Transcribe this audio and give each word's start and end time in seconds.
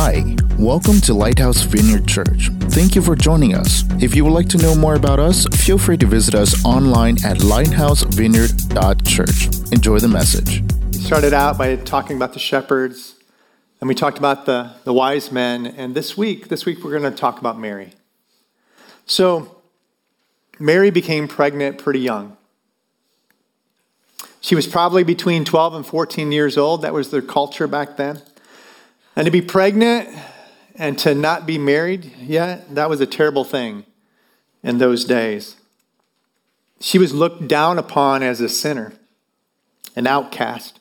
Hi, 0.00 0.22
welcome 0.56 1.00
to 1.00 1.12
Lighthouse 1.12 1.62
Vineyard 1.62 2.06
Church. 2.06 2.50
Thank 2.70 2.94
you 2.94 3.02
for 3.02 3.16
joining 3.16 3.56
us. 3.56 3.82
If 4.00 4.14
you 4.14 4.24
would 4.24 4.32
like 4.32 4.48
to 4.50 4.56
know 4.56 4.76
more 4.76 4.94
about 4.94 5.18
us, 5.18 5.44
feel 5.48 5.76
free 5.76 5.96
to 5.96 6.06
visit 6.06 6.36
us 6.36 6.64
online 6.64 7.16
at 7.24 7.38
lighthousevineyard.church. 7.38 9.72
Enjoy 9.72 9.98
the 9.98 10.06
message. 10.06 10.62
We 10.92 11.00
started 11.00 11.34
out 11.34 11.58
by 11.58 11.74
talking 11.74 12.16
about 12.16 12.32
the 12.32 12.38
shepherds, 12.38 13.16
and 13.80 13.88
we 13.88 13.96
talked 13.96 14.18
about 14.18 14.46
the, 14.46 14.70
the 14.84 14.92
wise 14.92 15.32
men, 15.32 15.66
and 15.66 15.96
this 15.96 16.16
week, 16.16 16.46
this 16.46 16.64
week 16.64 16.84
we're 16.84 16.96
going 16.96 17.12
to 17.12 17.18
talk 17.18 17.40
about 17.40 17.58
Mary. 17.58 17.90
So, 19.04 19.56
Mary 20.60 20.90
became 20.90 21.26
pregnant 21.26 21.76
pretty 21.76 21.98
young. 21.98 22.36
She 24.40 24.54
was 24.54 24.68
probably 24.68 25.02
between 25.02 25.44
12 25.44 25.74
and 25.74 25.84
14 25.84 26.30
years 26.30 26.56
old. 26.56 26.82
That 26.82 26.94
was 26.94 27.10
their 27.10 27.20
culture 27.20 27.66
back 27.66 27.96
then. 27.96 28.22
And 29.18 29.24
to 29.24 29.32
be 29.32 29.42
pregnant 29.42 30.16
and 30.76 30.96
to 31.00 31.12
not 31.12 31.44
be 31.44 31.58
married 31.58 32.14
yet, 32.20 32.72
that 32.76 32.88
was 32.88 33.00
a 33.00 33.06
terrible 33.06 33.42
thing 33.42 33.84
in 34.62 34.78
those 34.78 35.04
days. 35.04 35.56
She 36.78 36.98
was 36.98 37.12
looked 37.12 37.48
down 37.48 37.80
upon 37.80 38.22
as 38.22 38.40
a 38.40 38.48
sinner, 38.48 38.92
an 39.96 40.06
outcast, 40.06 40.78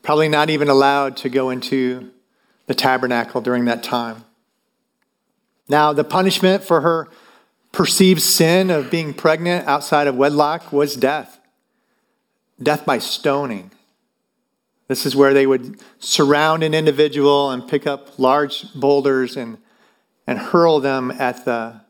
probably 0.00 0.30
not 0.30 0.48
even 0.48 0.70
allowed 0.70 1.18
to 1.18 1.28
go 1.28 1.50
into 1.50 2.10
the 2.68 2.74
tabernacle 2.74 3.42
during 3.42 3.66
that 3.66 3.82
time. 3.82 4.24
Now, 5.68 5.92
the 5.92 6.04
punishment 6.04 6.64
for 6.64 6.80
her 6.80 7.08
perceived 7.70 8.22
sin 8.22 8.70
of 8.70 8.90
being 8.90 9.12
pregnant 9.12 9.68
outside 9.68 10.06
of 10.06 10.16
wedlock 10.16 10.72
was 10.72 10.96
death 10.96 11.38
death 12.62 12.86
by 12.86 12.98
stoning. 12.98 13.72
This 14.88 15.04
is 15.04 15.14
where 15.14 15.34
they 15.34 15.46
would 15.46 15.78
surround 15.98 16.62
an 16.62 16.74
individual 16.74 17.50
and 17.50 17.68
pick 17.68 17.86
up 17.86 18.18
large 18.18 18.72
boulders 18.74 19.36
and, 19.36 19.58
and 20.26 20.38
hurl 20.38 20.80
them 20.80 21.10
at 21.10 21.44
the, 21.44 21.82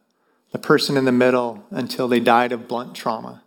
the 0.51 0.59
person 0.59 0.97
in 0.97 1.05
the 1.05 1.13
middle 1.13 1.65
until 1.71 2.09
they 2.09 2.19
died 2.19 2.51
of 2.51 2.67
blunt 2.67 2.97
trauma. 2.97 3.43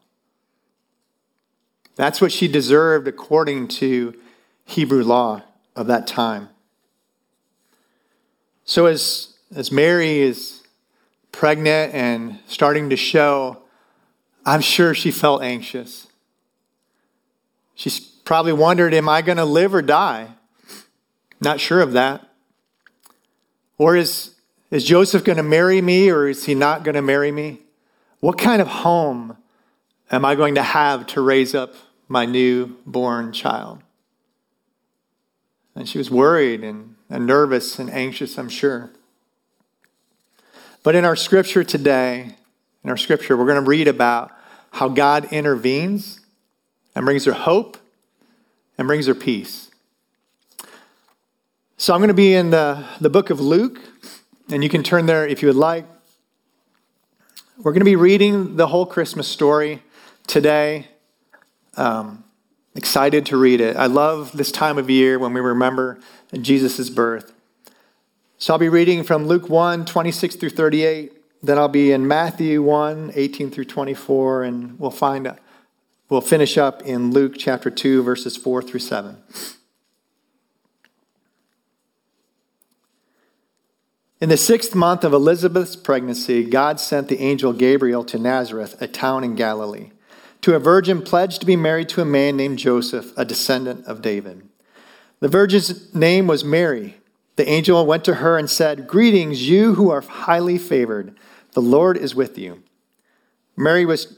That's 1.96 2.22
what 2.22 2.32
she 2.32 2.48
deserved 2.48 3.10
according 3.10 3.68
to 3.68 4.16
Hebrew 4.64 5.04
law 5.04 5.44
of 5.76 5.88
that 5.88 6.08
time. 6.08 6.48
So, 8.64 8.86
as, 8.86 9.34
as 9.54 9.70
Mary 9.70 10.20
is 10.20 10.64
pregnant 11.34 11.94
and 11.94 12.40
starting 12.48 12.90
to 12.90 12.96
show, 12.96 13.64
I'm 14.46 14.62
sure 14.62 14.94
she 14.94 15.12
felt 15.12 15.44
anxious. 15.44 16.08
She's 17.76 18.11
probably 18.32 18.54
wondered, 18.54 18.94
Am 18.94 19.10
I 19.10 19.22
going 19.22 19.40
to 19.40 19.44
live 19.44 19.76
or 19.76 19.82
die? 19.82 20.30
Not 21.42 21.60
sure 21.60 21.82
of 21.82 21.92
that. 21.92 22.26
Or 23.78 23.98
is, 23.98 24.36
is 24.70 24.86
Joseph 24.86 25.26
going 25.26 25.36
to 25.36 25.44
marry 25.44 25.82
me 25.82 26.10
or 26.10 26.30
is 26.30 26.46
he 26.46 26.56
not 26.56 26.86
going 26.86 26.96
to 26.96 27.02
marry 27.02 27.30
me? 27.30 27.60
What 28.22 28.38
kind 28.38 28.62
of 28.62 28.70
home 28.70 29.36
am 30.10 30.24
I 30.24 30.36
going 30.36 30.56
to 30.56 30.64
have 30.64 31.08
to 31.08 31.20
raise 31.20 31.54
up 31.54 31.76
my 32.08 32.26
newborn 32.26 33.34
child? 33.34 33.84
And 35.76 35.90
she 35.90 35.98
was 35.98 36.10
worried 36.10 36.64
and, 36.64 36.96
and 37.10 37.28
nervous 37.28 37.80
and 37.80 37.90
anxious, 37.90 38.38
I'm 38.38 38.48
sure. 38.48 38.92
But 40.84 40.96
in 40.96 41.04
our 41.04 41.18
scripture 41.18 41.66
today, 41.66 42.38
in 42.82 42.90
our 42.90 42.96
scripture, 42.96 43.36
we're 43.36 43.44
going 43.44 43.62
to 43.62 43.70
read 43.70 43.90
about 43.90 44.32
how 44.72 44.88
God 44.88 45.34
intervenes 45.34 46.22
and 46.96 47.04
brings 47.04 47.26
her 47.26 47.34
hope 47.34 47.78
and 48.82 48.88
brings 48.88 49.06
her 49.06 49.14
peace. 49.14 49.70
So 51.78 51.94
I'm 51.94 52.00
going 52.00 52.08
to 52.08 52.16
be 52.16 52.34
in 52.34 52.50
the, 52.50 52.84
the 53.00 53.12
book 53.12 53.30
of 53.30 53.40
Luke, 53.40 53.80
and 54.50 54.64
you 54.64 54.70
can 54.72 54.82
turn 54.82 55.06
there 55.06 55.28
if 55.28 55.44
you 55.44 55.50
would 55.50 55.56
like. 55.56 55.86
We're 57.60 57.74
going 57.74 57.82
to 57.82 57.86
be 57.86 57.96
reading 57.96 58.56
the 58.56 58.66
whole 58.66 58.88
Christmas 58.88 59.28
story 59.28 59.84
today. 60.26 60.88
Um, 61.78 62.24
excited 62.74 63.24
to 63.28 63.38
read 63.38 63.62
it. 63.62 63.76
I 63.76 63.86
love 63.86 64.32
this 64.32 64.52
time 64.52 64.80
of 64.80 64.90
year 64.90 65.20
when 65.20 65.32
we 65.32 65.42
remember 65.42 66.00
Jesus' 66.34 66.90
birth. 66.90 67.34
So 68.40 68.54
I'll 68.54 68.60
be 68.60 68.68
reading 68.68 69.04
from 69.04 69.28
Luke 69.28 69.48
1 69.48 69.86
26 69.86 70.38
through 70.38 70.50
38. 70.50 71.14
Then 71.44 71.60
I'll 71.60 71.68
be 71.68 71.92
in 71.92 72.08
Matthew 72.08 72.64
1 72.64 73.12
18 73.14 73.52
through 73.52 73.66
24, 73.66 74.44
and 74.44 74.80
we'll 74.80 74.90
find 74.90 75.28
We'll 76.12 76.20
finish 76.20 76.58
up 76.58 76.82
in 76.82 77.12
Luke 77.12 77.36
chapter 77.38 77.72
2, 77.72 78.04
verses 78.04 78.36
4 78.36 78.62
through 78.64 78.82
7. 78.82 79.16
In 84.20 84.28
the 84.28 84.36
sixth 84.36 84.76
month 84.76 85.06
of 85.06 85.14
Elizabeth's 85.14 85.78
pregnancy, 85.78 86.44
God 86.44 86.82
sent 86.82 87.08
the 87.08 87.22
angel 87.22 87.54
Gabriel 87.54 88.04
to 88.04 88.20
Nazareth, 88.20 88.76
a 88.82 88.90
town 88.90 89.24
in 89.24 89.36
Galilee, 89.36 89.92
to 90.42 90.54
a 90.54 90.60
virgin 90.60 91.02
pledged 91.02 91.40
to 91.40 91.46
be 91.46 91.56
married 91.56 91.88
to 91.88 92.02
a 92.02 92.06
man 92.06 92.36
named 92.36 92.60
Joseph, 92.60 93.14
a 93.16 93.24
descendant 93.24 93.86
of 93.86 94.02
David. 94.02 94.50
The 95.22 95.30
virgin's 95.30 95.96
name 95.96 96.28
was 96.28 96.44
Mary. 96.44 96.98
The 97.38 97.48
angel 97.48 97.86
went 97.86 98.04
to 98.04 98.16
her 98.16 98.38
and 98.38 98.50
said, 98.50 98.86
Greetings, 98.86 99.48
you 99.48 99.76
who 99.76 99.90
are 99.90 100.02
highly 100.02 100.58
favored. 100.58 101.16
The 101.54 101.62
Lord 101.62 101.96
is 101.96 102.14
with 102.14 102.38
you. 102.38 102.64
Mary 103.56 103.86
was 103.86 104.18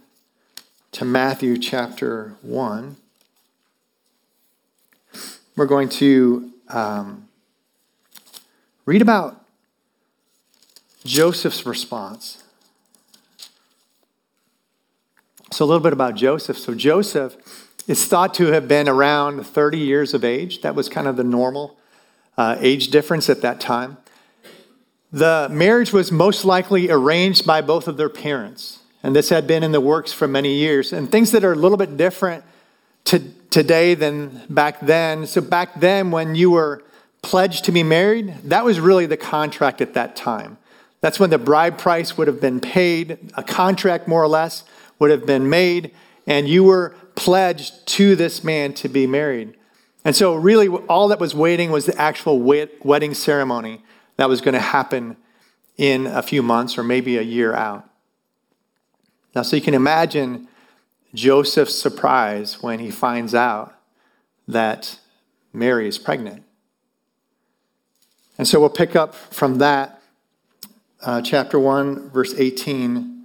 to 0.91 1.05
Matthew 1.05 1.57
chapter 1.57 2.35
1. 2.41 2.97
We're 5.55 5.65
going 5.65 5.87
to 5.89 6.51
um, 6.67 7.29
read 8.85 9.01
about 9.01 9.41
Joseph's 11.05 11.65
response. 11.65 12.43
So, 15.51 15.63
a 15.63 15.67
little 15.67 15.81
bit 15.81 15.93
about 15.93 16.15
Joseph. 16.15 16.57
So, 16.57 16.75
Joseph 16.75 17.37
is 17.87 18.05
thought 18.05 18.33
to 18.35 18.47
have 18.47 18.67
been 18.67 18.89
around 18.89 19.45
30 19.45 19.77
years 19.77 20.13
of 20.13 20.25
age. 20.25 20.61
That 20.61 20.75
was 20.75 20.89
kind 20.89 21.07
of 21.07 21.15
the 21.15 21.23
normal 21.23 21.77
uh, 22.37 22.57
age 22.59 22.89
difference 22.89 23.29
at 23.29 23.41
that 23.41 23.61
time. 23.61 23.97
The 25.11 25.47
marriage 25.49 25.93
was 25.93 26.11
most 26.11 26.43
likely 26.43 26.89
arranged 26.89 27.45
by 27.45 27.61
both 27.61 27.87
of 27.87 27.95
their 27.95 28.09
parents. 28.09 28.80
And 29.03 29.15
this 29.15 29.29
had 29.29 29.47
been 29.47 29.63
in 29.63 29.71
the 29.71 29.81
works 29.81 30.13
for 30.13 30.27
many 30.27 30.53
years. 30.53 30.93
And 30.93 31.11
things 31.11 31.31
that 31.31 31.43
are 31.43 31.53
a 31.53 31.55
little 31.55 31.77
bit 31.77 31.97
different 31.97 32.43
to, 33.05 33.19
today 33.49 33.95
than 33.95 34.41
back 34.49 34.79
then. 34.81 35.25
So, 35.27 35.41
back 35.41 35.79
then, 35.79 36.11
when 36.11 36.35
you 36.35 36.51
were 36.51 36.83
pledged 37.21 37.65
to 37.65 37.71
be 37.71 37.83
married, 37.83 38.35
that 38.43 38.65
was 38.65 38.79
really 38.79 39.05
the 39.05 39.17
contract 39.17 39.81
at 39.81 39.93
that 39.93 40.15
time. 40.15 40.57
That's 41.01 41.19
when 41.19 41.31
the 41.31 41.39
bride 41.39 41.77
price 41.77 42.17
would 42.17 42.27
have 42.27 42.39
been 42.39 42.59
paid, 42.59 43.31
a 43.35 43.43
contract 43.43 44.07
more 44.07 44.23
or 44.23 44.27
less 44.27 44.63
would 44.99 45.09
have 45.09 45.25
been 45.25 45.49
made, 45.49 45.91
and 46.27 46.47
you 46.47 46.63
were 46.63 46.95
pledged 47.15 47.87
to 47.87 48.15
this 48.15 48.43
man 48.43 48.73
to 48.75 48.87
be 48.87 49.07
married. 49.07 49.55
And 50.05 50.15
so, 50.15 50.35
really, 50.35 50.67
all 50.67 51.07
that 51.09 51.19
was 51.19 51.35
waiting 51.35 51.71
was 51.71 51.85
the 51.85 51.97
actual 51.99 52.39
wedding 52.39 53.13
ceremony 53.13 53.83
that 54.17 54.29
was 54.29 54.41
going 54.41 54.53
to 54.53 54.59
happen 54.59 55.17
in 55.77 56.05
a 56.05 56.21
few 56.21 56.43
months 56.43 56.77
or 56.77 56.83
maybe 56.83 57.17
a 57.17 57.23
year 57.23 57.53
out. 57.53 57.87
Now, 59.33 59.43
so 59.43 59.55
you 59.55 59.61
can 59.61 59.73
imagine 59.73 60.47
Joseph's 61.13 61.77
surprise 61.77 62.61
when 62.61 62.79
he 62.79 62.91
finds 62.91 63.33
out 63.33 63.75
that 64.47 64.99
Mary 65.53 65.87
is 65.87 65.97
pregnant. 65.97 66.43
And 68.37 68.47
so 68.47 68.59
we'll 68.59 68.69
pick 68.69 68.95
up 68.95 69.13
from 69.13 69.59
that, 69.59 70.01
uh, 71.01 71.21
chapter 71.21 71.59
1, 71.59 72.09
verse 72.09 72.33
18. 72.37 73.23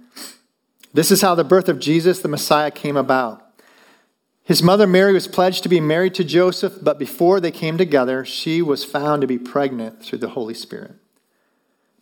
This 0.93 1.11
is 1.11 1.21
how 1.21 1.35
the 1.35 1.43
birth 1.43 1.69
of 1.69 1.79
Jesus, 1.79 2.19
the 2.19 2.27
Messiah, 2.27 2.71
came 2.71 2.97
about. 2.97 3.43
His 4.43 4.63
mother 4.63 4.87
Mary 4.87 5.11
was 5.11 5.27
pledged 5.27 5.63
to 5.63 5.69
be 5.69 5.81
married 5.81 6.13
to 6.15 6.23
Joseph, 6.23 6.75
but 6.81 6.97
before 6.97 7.41
they 7.41 7.51
came 7.51 7.77
together, 7.77 8.23
she 8.23 8.61
was 8.61 8.85
found 8.85 9.21
to 9.21 9.27
be 9.27 9.37
pregnant 9.37 10.01
through 10.01 10.19
the 10.19 10.29
Holy 10.29 10.53
Spirit. 10.53 10.95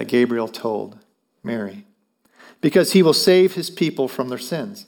that 0.00 0.08
Gabriel 0.08 0.48
told 0.48 0.96
Mary, 1.42 1.84
because 2.62 2.92
he 2.92 3.02
will 3.02 3.12
save 3.12 3.52
his 3.52 3.68
people 3.68 4.08
from 4.08 4.30
their 4.30 4.38
sins. 4.38 4.86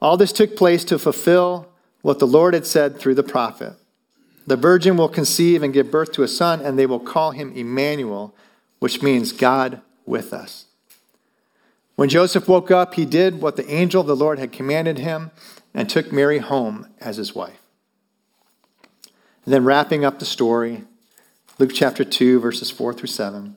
All 0.00 0.16
this 0.16 0.30
took 0.30 0.54
place 0.54 0.84
to 0.84 0.96
fulfill 0.96 1.66
what 2.02 2.20
the 2.20 2.26
Lord 2.26 2.54
had 2.54 2.68
said 2.68 3.00
through 3.00 3.16
the 3.16 3.24
prophet. 3.24 3.72
The 4.46 4.54
virgin 4.54 4.96
will 4.96 5.08
conceive 5.08 5.60
and 5.60 5.74
give 5.74 5.90
birth 5.90 6.12
to 6.12 6.22
a 6.22 6.28
son, 6.28 6.60
and 6.60 6.78
they 6.78 6.86
will 6.86 7.00
call 7.00 7.32
him 7.32 7.52
Emmanuel, 7.52 8.32
which 8.78 9.02
means 9.02 9.32
God 9.32 9.80
with 10.04 10.32
us. 10.32 10.66
When 11.96 12.08
Joseph 12.08 12.46
woke 12.46 12.70
up, 12.70 12.94
he 12.94 13.06
did 13.06 13.42
what 13.42 13.56
the 13.56 13.68
angel 13.68 14.02
of 14.02 14.06
the 14.06 14.14
Lord 14.14 14.38
had 14.38 14.52
commanded 14.52 14.98
him 14.98 15.32
and 15.74 15.90
took 15.90 16.12
Mary 16.12 16.38
home 16.38 16.86
as 17.00 17.16
his 17.16 17.34
wife. 17.34 17.60
And 19.44 19.52
then 19.52 19.64
wrapping 19.64 20.04
up 20.04 20.20
the 20.20 20.24
story, 20.24 20.84
Luke 21.58 21.72
chapter 21.74 22.04
2, 22.04 22.38
verses 22.38 22.70
4 22.70 22.92
through 22.92 23.08
7. 23.08 23.56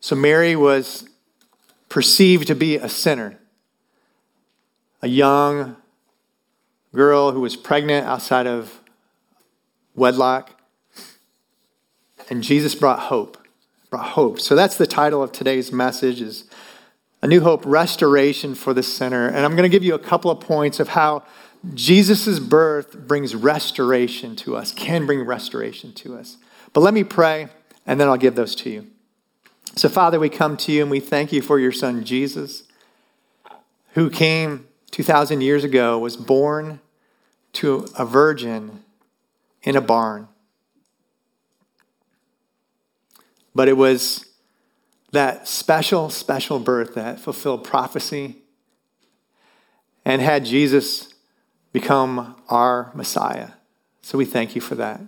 So 0.00 0.16
Mary 0.16 0.56
was 0.56 1.08
perceived 1.88 2.46
to 2.46 2.54
be 2.54 2.76
a 2.76 2.88
sinner, 2.88 3.38
a 5.02 5.08
young 5.08 5.76
girl 6.94 7.32
who 7.32 7.40
was 7.40 7.54
pregnant 7.56 8.06
outside 8.06 8.46
of 8.46 8.80
wedlock. 9.94 10.58
And 12.30 12.42
Jesus 12.42 12.74
brought 12.74 13.00
hope, 13.00 13.36
brought 13.90 14.10
hope. 14.10 14.40
So 14.40 14.54
that's 14.54 14.76
the 14.76 14.86
title 14.86 15.22
of 15.22 15.32
today's 15.32 15.70
message 15.70 16.20
is 16.20 16.44
A 17.22 17.26
New 17.26 17.40
Hope, 17.40 17.62
Restoration 17.66 18.54
for 18.54 18.72
the 18.72 18.82
Sinner. 18.82 19.26
And 19.26 19.44
I'm 19.44 19.52
going 19.52 19.64
to 19.64 19.68
give 19.68 19.84
you 19.84 19.94
a 19.94 19.98
couple 19.98 20.30
of 20.30 20.40
points 20.40 20.80
of 20.80 20.88
how 20.88 21.24
Jesus' 21.74 22.38
birth 22.38 23.06
brings 23.06 23.34
restoration 23.34 24.34
to 24.36 24.56
us, 24.56 24.72
can 24.72 25.04
bring 25.04 25.22
restoration 25.22 25.92
to 25.94 26.16
us. 26.16 26.38
But 26.72 26.80
let 26.80 26.94
me 26.94 27.04
pray, 27.04 27.48
and 27.86 28.00
then 28.00 28.08
I'll 28.08 28.16
give 28.16 28.34
those 28.34 28.54
to 28.56 28.70
you. 28.70 28.86
So, 29.76 29.88
Father, 29.88 30.18
we 30.18 30.28
come 30.28 30.56
to 30.58 30.72
you 30.72 30.82
and 30.82 30.90
we 30.90 31.00
thank 31.00 31.32
you 31.32 31.42
for 31.42 31.58
your 31.58 31.72
son, 31.72 32.04
Jesus, 32.04 32.64
who 33.94 34.10
came 34.10 34.66
2,000 34.90 35.40
years 35.40 35.64
ago, 35.64 35.98
was 35.98 36.16
born 36.16 36.80
to 37.54 37.86
a 37.96 38.04
virgin 38.04 38.82
in 39.62 39.76
a 39.76 39.80
barn. 39.80 40.28
But 43.54 43.68
it 43.68 43.76
was 43.76 44.26
that 45.12 45.48
special, 45.48 46.10
special 46.10 46.58
birth 46.58 46.94
that 46.94 47.20
fulfilled 47.20 47.64
prophecy 47.64 48.36
and 50.04 50.20
had 50.20 50.44
Jesus 50.44 51.14
become 51.72 52.36
our 52.48 52.90
Messiah. 52.94 53.50
So 54.02 54.18
we 54.18 54.24
thank 54.24 54.54
you 54.54 54.60
for 54.60 54.74
that. 54.76 55.00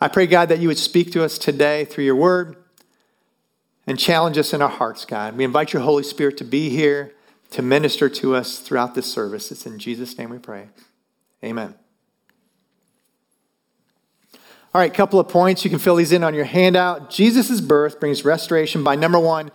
I 0.00 0.08
pray, 0.08 0.26
God, 0.26 0.48
that 0.48 0.58
you 0.58 0.68
would 0.68 0.78
speak 0.78 1.12
to 1.12 1.24
us 1.24 1.38
today 1.38 1.84
through 1.84 2.04
your 2.04 2.16
word 2.16 2.56
and 3.86 3.98
challenge 3.98 4.36
us 4.36 4.52
in 4.52 4.60
our 4.60 4.68
hearts, 4.68 5.04
God. 5.04 5.36
We 5.36 5.44
invite 5.44 5.72
your 5.72 5.82
Holy 5.82 6.02
Spirit 6.02 6.36
to 6.38 6.44
be 6.44 6.68
here 6.70 7.12
to 7.50 7.62
minister 7.62 8.08
to 8.08 8.34
us 8.34 8.58
throughout 8.58 8.94
this 8.94 9.06
service. 9.06 9.52
It's 9.52 9.66
in 9.66 9.78
Jesus' 9.78 10.18
name 10.18 10.30
we 10.30 10.38
pray. 10.38 10.68
Amen. 11.44 11.74
All 14.74 14.80
right, 14.80 14.92
couple 14.92 15.18
of 15.18 15.28
points. 15.28 15.64
You 15.64 15.70
can 15.70 15.78
fill 15.78 15.96
these 15.96 16.12
in 16.12 16.22
on 16.22 16.34
your 16.34 16.44
handout. 16.44 17.08
Jesus' 17.08 17.60
birth 17.60 17.98
brings 17.98 18.24
restoration 18.24 18.84
by 18.84 18.94
number 18.94 19.18
one, 19.18 19.50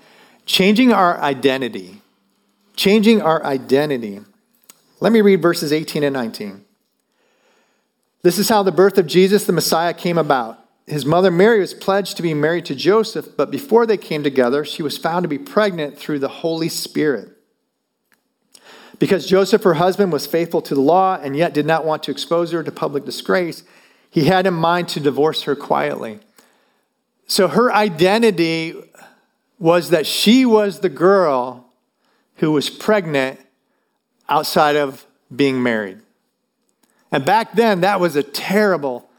changing 0.45 0.93
our 0.93 1.19
identity. 1.19 2.01
Changing 2.75 3.21
our 3.21 3.43
identity. 3.45 4.21
Let 4.99 5.11
me 5.11 5.21
read 5.21 5.41
verses 5.41 5.73
18 5.73 6.03
and 6.03 6.13
19. 6.13 6.65
This 8.23 8.39
is 8.39 8.49
how 8.49 8.63
the 8.63 8.71
birth 8.71 8.97
of 8.97 9.07
Jesus, 9.07 9.45
the 9.45 9.53
Messiah, 9.53 9.93
came 9.93 10.17
about. 10.17 10.60
His 10.91 11.05
mother 11.05 11.31
Mary 11.31 11.61
was 11.61 11.73
pledged 11.73 12.17
to 12.17 12.21
be 12.21 12.33
married 12.33 12.65
to 12.65 12.75
Joseph, 12.75 13.37
but 13.37 13.49
before 13.49 13.85
they 13.85 13.95
came 13.95 14.23
together, 14.23 14.65
she 14.65 14.83
was 14.83 14.97
found 14.97 15.23
to 15.23 15.29
be 15.29 15.37
pregnant 15.37 15.97
through 15.97 16.19
the 16.19 16.27
Holy 16.27 16.67
Spirit. 16.67 17.29
Because 18.99 19.25
Joseph, 19.25 19.63
her 19.63 19.75
husband, 19.75 20.11
was 20.11 20.27
faithful 20.27 20.61
to 20.63 20.75
the 20.75 20.81
law 20.81 21.15
and 21.15 21.37
yet 21.37 21.53
did 21.53 21.65
not 21.65 21.85
want 21.85 22.03
to 22.03 22.11
expose 22.11 22.51
her 22.51 22.61
to 22.61 22.71
public 22.73 23.05
disgrace, 23.05 23.63
he 24.09 24.25
had 24.25 24.45
in 24.45 24.53
mind 24.53 24.89
to 24.89 24.99
divorce 24.99 25.43
her 25.43 25.55
quietly. 25.55 26.19
So 27.25 27.47
her 27.47 27.73
identity 27.73 28.75
was 29.59 29.91
that 29.91 30.05
she 30.05 30.45
was 30.45 30.81
the 30.81 30.89
girl 30.89 31.69
who 32.35 32.51
was 32.51 32.69
pregnant 32.69 33.39
outside 34.27 34.75
of 34.75 35.05
being 35.33 35.63
married. 35.63 35.99
And 37.13 37.23
back 37.23 37.53
then, 37.53 37.79
that 37.79 38.01
was 38.01 38.17
a 38.17 38.23
terrible, 38.23 39.09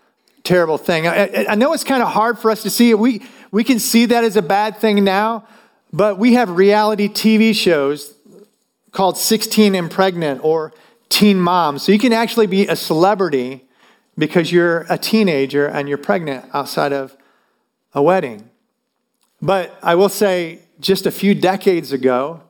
terrible 0.44 0.78
thing. 0.78 1.06
I, 1.06 1.46
I 1.48 1.54
know 1.54 1.72
it's 1.72 1.84
kind 1.84 2.02
of 2.02 2.08
hard 2.08 2.38
for 2.38 2.50
us 2.50 2.62
to 2.62 2.70
see 2.70 2.90
it. 2.90 2.98
We, 2.98 3.22
we 3.50 3.64
can 3.64 3.78
see 3.78 4.06
that 4.06 4.24
as 4.24 4.36
a 4.36 4.42
bad 4.42 4.78
thing 4.78 5.04
now, 5.04 5.46
but 5.92 6.18
we 6.18 6.34
have 6.34 6.50
reality 6.50 7.08
TV 7.08 7.54
shows 7.54 8.14
called 8.90 9.16
16 9.16 9.74
and 9.74 9.90
Pregnant 9.90 10.44
or 10.44 10.72
Teen 11.08 11.40
Mom. 11.40 11.78
So 11.78 11.92
you 11.92 11.98
can 11.98 12.12
actually 12.12 12.46
be 12.46 12.66
a 12.66 12.76
celebrity 12.76 13.64
because 14.16 14.52
you're 14.52 14.86
a 14.88 14.98
teenager 14.98 15.66
and 15.66 15.88
you're 15.88 15.98
pregnant 15.98 16.46
outside 16.52 16.92
of 16.92 17.16
a 17.94 18.02
wedding. 18.02 18.48
But 19.40 19.76
I 19.82 19.94
will 19.94 20.08
say, 20.08 20.60
just 20.80 21.06
a 21.06 21.10
few 21.10 21.34
decades 21.34 21.92
ago, 21.92 22.42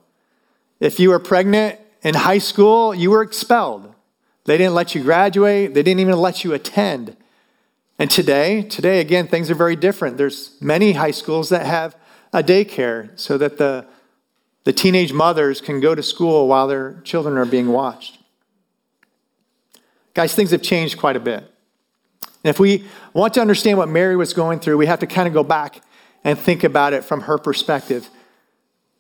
if 0.81 0.99
you 0.99 1.11
were 1.11 1.19
pregnant 1.19 1.79
in 2.03 2.15
high 2.15 2.39
school, 2.39 2.95
you 2.95 3.11
were 3.11 3.23
expelled. 3.23 3.95
They 4.45 4.59
didn't 4.59 4.75
let 4.75 4.95
you 4.95 5.03
graduate, 5.03 5.75
they 5.75 5.83
didn't 5.83 6.01
even 6.01 6.19
let 6.19 6.45
you 6.45 6.53
attend. 6.53 7.17
And 7.99 8.11
today, 8.11 8.63
today 8.63 9.01
again, 9.01 9.29
things 9.29 9.51
are 9.51 9.55
very 9.55 9.77
different. 9.77 10.17
There's 10.17 10.57
many 10.61 10.93
high 10.93 11.11
schools 11.11 11.51
that 11.51 11.67
have 11.67 11.95
a 12.33 12.43
daycare 12.43 13.11
so 13.19 13.39
that 13.39 13.59
the, 13.59 13.87
the 14.65 14.73
teenage 14.73 15.13
mothers 15.13 15.61
can 15.61 15.81
go 15.81 15.95
to 15.95 16.03
school 16.03 16.49
while 16.49 16.67
their 16.67 17.01
children 17.05 17.37
are 17.37 17.45
being 17.45 17.69
watched. 17.69 18.19
Guys, 20.15 20.35
things 20.35 20.51
have 20.51 20.63
changed 20.63 20.99
quite 20.99 21.17
a 21.17 21.21
bit. 21.21 21.45
And 22.45 22.51
if 22.51 22.59
we 22.59 22.85
want 23.13 23.35
to 23.35 23.41
understand 23.41 23.79
what 23.79 23.89
Mary 23.89 24.17
was 24.17 24.33
going 24.33 24.59
through, 24.59 24.77
we 24.77 24.87
have 24.87 24.99
to 25.01 25.07
kind 25.07 25.29
of 25.29 25.35
go 25.35 25.45
back 25.45 25.81
and 26.25 26.39
think 26.39 26.65
about 26.65 26.93
it 26.93 27.05
from 27.05 27.23
her 27.23 27.39
perspective. 27.39 28.09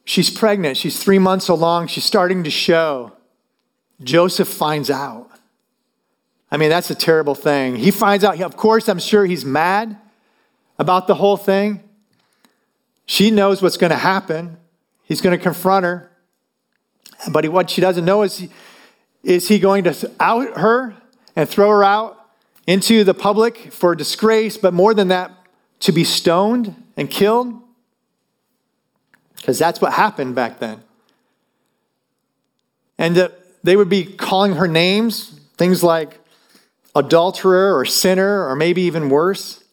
She's 0.04 0.30
pregnant. 0.30 0.76
She's 0.76 1.02
three 1.02 1.18
months 1.18 1.48
along. 1.48 1.88
She's 1.88 2.04
starting 2.04 2.44
to 2.44 2.50
show. 2.50 3.12
Joseph 4.02 4.48
finds 4.48 4.90
out. 4.90 5.31
I 6.52 6.58
mean, 6.58 6.68
that's 6.68 6.90
a 6.90 6.94
terrible 6.94 7.34
thing. 7.34 7.76
He 7.76 7.90
finds 7.90 8.24
out. 8.24 8.38
Of 8.42 8.58
course, 8.58 8.86
I'm 8.86 8.98
sure 8.98 9.24
he's 9.24 9.42
mad 9.42 9.96
about 10.78 11.06
the 11.06 11.14
whole 11.14 11.38
thing. 11.38 11.82
She 13.06 13.30
knows 13.30 13.62
what's 13.62 13.78
going 13.78 13.90
to 13.90 13.96
happen. 13.96 14.58
He's 15.02 15.22
going 15.22 15.36
to 15.36 15.42
confront 15.42 15.86
her. 15.86 16.12
But 17.30 17.48
what 17.48 17.70
she 17.70 17.80
doesn't 17.80 18.04
know 18.04 18.20
is, 18.22 18.46
is 19.22 19.48
he 19.48 19.58
going 19.58 19.84
to 19.84 20.10
out 20.20 20.58
her 20.58 20.94
and 21.34 21.48
throw 21.48 21.70
her 21.70 21.82
out 21.82 22.28
into 22.66 23.02
the 23.02 23.14
public 23.14 23.72
for 23.72 23.94
disgrace? 23.94 24.58
But 24.58 24.74
more 24.74 24.92
than 24.92 25.08
that, 25.08 25.30
to 25.80 25.90
be 25.90 26.04
stoned 26.04 26.76
and 26.98 27.08
killed? 27.08 27.62
Because 29.36 29.58
that's 29.58 29.80
what 29.80 29.94
happened 29.94 30.34
back 30.34 30.58
then. 30.58 30.82
And 32.98 33.16
uh, 33.16 33.30
they 33.62 33.74
would 33.74 33.88
be 33.88 34.04
calling 34.04 34.56
her 34.56 34.68
names, 34.68 35.40
things 35.56 35.82
like 35.82 36.18
adulterer 36.94 37.76
or 37.76 37.84
sinner, 37.84 38.46
or 38.48 38.56
maybe 38.56 38.82
even 38.82 39.08
worse. 39.08 39.64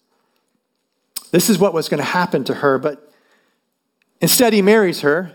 This 1.32 1.50
is 1.50 1.60
what 1.60 1.74
was 1.74 1.90
going 1.90 2.00
to 2.00 2.04
happen 2.04 2.44
to 2.46 2.56
her, 2.56 2.80
but 2.80 3.12
instead 4.22 4.54
he 4.54 4.62
marries 4.62 5.02
her, 5.02 5.34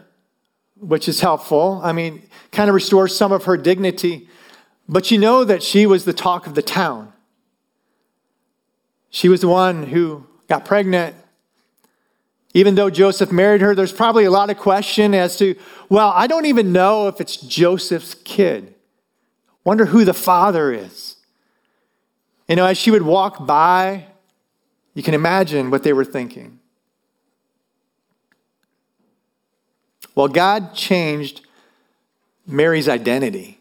which 0.76 1.08
is 1.08 1.20
helpful. 1.20 1.80
I 1.84 1.92
mean, 1.92 2.28
kind 2.50 2.68
of 2.68 2.74
restores 2.74 3.16
some 3.16 3.32
of 3.32 3.44
her 3.44 3.56
dignity. 3.56 4.28
But 4.88 5.10
you 5.10 5.18
know 5.18 5.44
that 5.44 5.62
she 5.62 5.86
was 5.86 6.04
the 6.04 6.12
talk 6.12 6.46
of 6.46 6.54
the 6.54 6.62
town. 6.62 7.12
She 9.10 9.28
was 9.28 9.40
the 9.40 9.48
one 9.48 9.84
who 9.84 10.26
got 10.48 10.64
pregnant. 10.64 11.14
Even 12.52 12.74
though 12.74 12.90
Joseph 12.90 13.32
married 13.32 13.60
her, 13.60 13.74
there's 13.74 13.92
probably 13.92 14.24
a 14.24 14.30
lot 14.30 14.50
of 14.50 14.58
question 14.58 15.14
as 15.14 15.36
to, 15.38 15.56
well, 15.88 16.12
I 16.14 16.26
don't 16.26 16.46
even 16.46 16.72
know 16.72 17.08
if 17.08 17.20
it's 17.20 17.36
Joseph's 17.36 18.14
kid. 18.14 18.74
Wonder 19.64 19.86
who 19.86 20.04
the 20.04 20.14
father 20.14 20.72
is. 20.72 21.13
You 22.48 22.56
know, 22.56 22.66
as 22.66 22.76
she 22.76 22.90
would 22.90 23.02
walk 23.02 23.46
by, 23.46 24.06
you 24.94 25.02
can 25.02 25.14
imagine 25.14 25.70
what 25.70 25.82
they 25.82 25.92
were 25.92 26.04
thinking. 26.04 26.60
Well, 30.14 30.28
God 30.28 30.74
changed 30.74 31.40
Mary's 32.46 32.88
identity, 32.88 33.58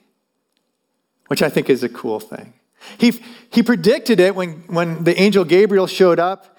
which 1.27 1.41
I 1.41 1.49
think 1.49 1.69
is 1.69 1.83
a 1.83 1.89
cool 1.89 2.19
thing. 2.19 2.53
He, 2.97 3.19
he 3.49 3.63
predicted 3.63 4.19
it 4.19 4.35
when, 4.35 4.63
when 4.67 5.03
the 5.05 5.19
angel 5.19 5.45
Gabriel 5.45 5.87
showed 5.87 6.19
up. 6.19 6.57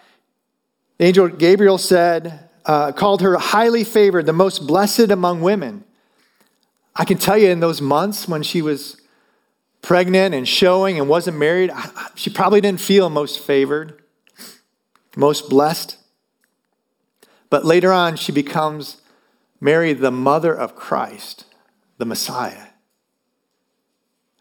The 0.99 1.05
angel 1.05 1.29
Gabriel 1.29 1.79
said, 1.79 2.49
uh, 2.65 2.93
called 2.93 3.21
her 3.21 3.37
highly 3.37 3.85
favored, 3.85 4.27
the 4.27 4.33
most 4.33 4.67
blessed 4.67 5.11
among 5.11 5.43
women. 5.43 5.85
I 6.97 7.05
can 7.05 7.19
tell 7.19 7.37
you 7.37 7.49
in 7.49 7.61
those 7.61 7.81
months 7.81 8.27
when 8.27 8.43
she 8.43 8.63
was 8.63 9.01
pregnant 9.85 10.35
and 10.35 10.49
showing 10.49 10.99
and 10.99 11.09
wasn't 11.09 11.37
married, 11.37 11.71
she 12.15 12.31
probably 12.31 12.61
didn't 12.61 12.81
feel 12.81 13.11
most 13.11 13.39
favored, 13.39 14.03
most 15.15 15.51
blessed. 15.51 15.99
But 17.51 17.67
later 17.67 17.93
on, 17.93 18.17
she 18.17 18.33
becomes 18.33 19.03
Mary, 19.61 19.93
the 19.93 20.11
mother 20.11 20.55
of 20.55 20.75
Christ, 20.75 21.45
the 21.99 22.07
Messiah. 22.07 22.69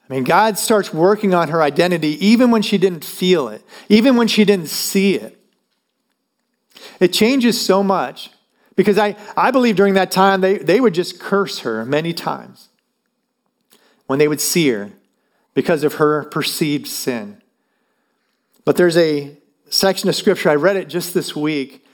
I 0.10 0.14
mean, 0.14 0.24
God 0.24 0.58
starts 0.58 0.94
working 0.94 1.34
on 1.34 1.50
her 1.50 1.62
identity 1.62 2.26
even 2.26 2.50
when 2.50 2.62
she 2.62 2.78
didn't 2.78 3.04
feel 3.04 3.50
it, 3.50 3.64
even 3.90 4.16
when 4.16 4.30
she 4.30 4.46
didn't 4.46 4.68
see 4.68 5.16
it. 5.16 5.38
It 7.02 7.12
changes 7.12 7.60
so 7.60 7.84
much 7.84 8.30
because 8.78 8.98
I, 8.98 9.18
I 9.36 9.52
believe 9.52 9.76
during 9.76 9.96
that 9.96 10.10
time 10.10 10.40
they, 10.40 10.58
they 10.58 10.80
would 10.80 10.94
just 10.94 11.20
curse 11.20 11.60
her 11.60 11.86
many 11.86 12.14
times 12.14 12.70
when 14.08 14.20
they 14.20 14.28
would 14.28 14.42
see 14.42 14.70
her 14.70 14.92
because 15.53 15.83
of 15.83 15.95
her 15.95 16.24
perceived 16.25 16.88
sin. 16.88 17.41
But 18.65 18.75
there's 18.75 18.98
a 18.98 19.38
section 19.69 20.10
of 20.10 20.15
scripture, 20.15 20.50
I 20.50 20.55
read 20.55 20.77
it 20.77 20.88
just 20.88 21.13
this 21.13 21.36
week, 21.36 21.86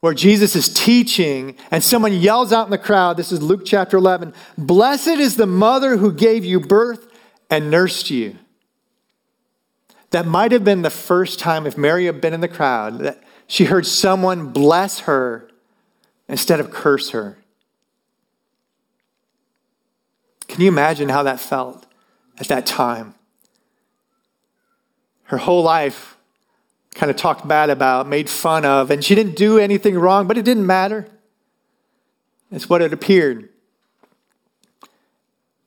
where 0.00 0.14
Jesus 0.14 0.56
is 0.56 0.72
teaching 0.72 1.56
and 1.70 1.82
someone 1.82 2.12
yells 2.12 2.52
out 2.52 2.66
in 2.66 2.70
the 2.70 2.78
crowd. 2.78 3.16
This 3.16 3.32
is 3.32 3.42
Luke 3.42 3.62
chapter 3.64 3.96
11 3.96 4.32
Blessed 4.56 5.08
is 5.08 5.36
the 5.36 5.46
mother 5.46 5.96
who 5.96 6.12
gave 6.12 6.44
you 6.44 6.60
birth 6.60 7.06
and 7.50 7.70
nursed 7.70 8.10
you. 8.10 8.36
That 10.10 10.26
might 10.26 10.52
have 10.52 10.64
been 10.64 10.82
the 10.82 10.90
first 10.90 11.38
time, 11.38 11.66
if 11.66 11.78
Mary 11.78 12.06
had 12.06 12.20
been 12.20 12.34
in 12.34 12.40
the 12.40 12.48
crowd, 12.48 12.98
that 13.00 13.22
she 13.46 13.64
heard 13.64 13.86
someone 13.86 14.52
bless 14.52 15.00
her 15.00 15.48
instead 16.28 16.60
of 16.60 16.70
curse 16.70 17.10
her. 17.10 17.38
Can 20.48 20.62
you 20.62 20.68
imagine 20.68 21.08
how 21.08 21.22
that 21.22 21.38
felt? 21.38 21.86
At 22.40 22.48
that 22.48 22.66
time. 22.66 23.14
Her 25.24 25.36
whole 25.36 25.62
life 25.62 26.16
kind 26.94 27.10
of 27.10 27.16
talked 27.16 27.46
bad 27.46 27.70
about, 27.70 28.08
made 28.08 28.28
fun 28.28 28.64
of, 28.64 28.90
and 28.90 29.04
she 29.04 29.14
didn't 29.14 29.36
do 29.36 29.58
anything 29.58 29.96
wrong, 29.96 30.26
but 30.26 30.36
it 30.36 30.44
didn't 30.44 30.66
matter. 30.66 31.06
It's 32.50 32.68
what 32.68 32.82
it 32.82 32.92
appeared. 32.92 33.48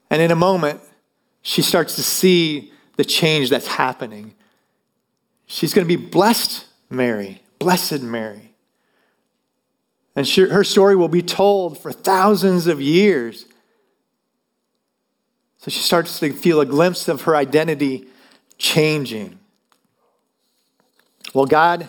And 0.09 0.21
in 0.21 0.31
a 0.31 0.35
moment, 0.35 0.81
she 1.41 1.61
starts 1.61 1.95
to 1.95 2.03
see 2.03 2.71
the 2.97 3.05
change 3.05 3.49
that's 3.49 3.67
happening. 3.67 4.35
She's 5.45 5.73
going 5.73 5.87
to 5.87 5.97
be 5.97 6.03
blessed, 6.03 6.65
Mary, 6.89 7.41
blessed 7.57 8.01
Mary. 8.01 8.53
And 10.15 10.27
she, 10.27 10.41
her 10.41 10.63
story 10.63 10.95
will 10.95 11.07
be 11.07 11.23
told 11.23 11.79
for 11.79 11.91
thousands 11.91 12.67
of 12.67 12.81
years 12.81 13.45
so 15.63 15.71
she 15.71 15.79
starts 15.79 16.19
to 16.19 16.33
feel 16.33 16.59
a 16.59 16.65
glimpse 16.65 17.07
of 17.07 17.21
her 17.21 17.37
identity 17.37 18.05
changing. 18.57 19.39
Well, 21.33 21.45
God 21.45 21.87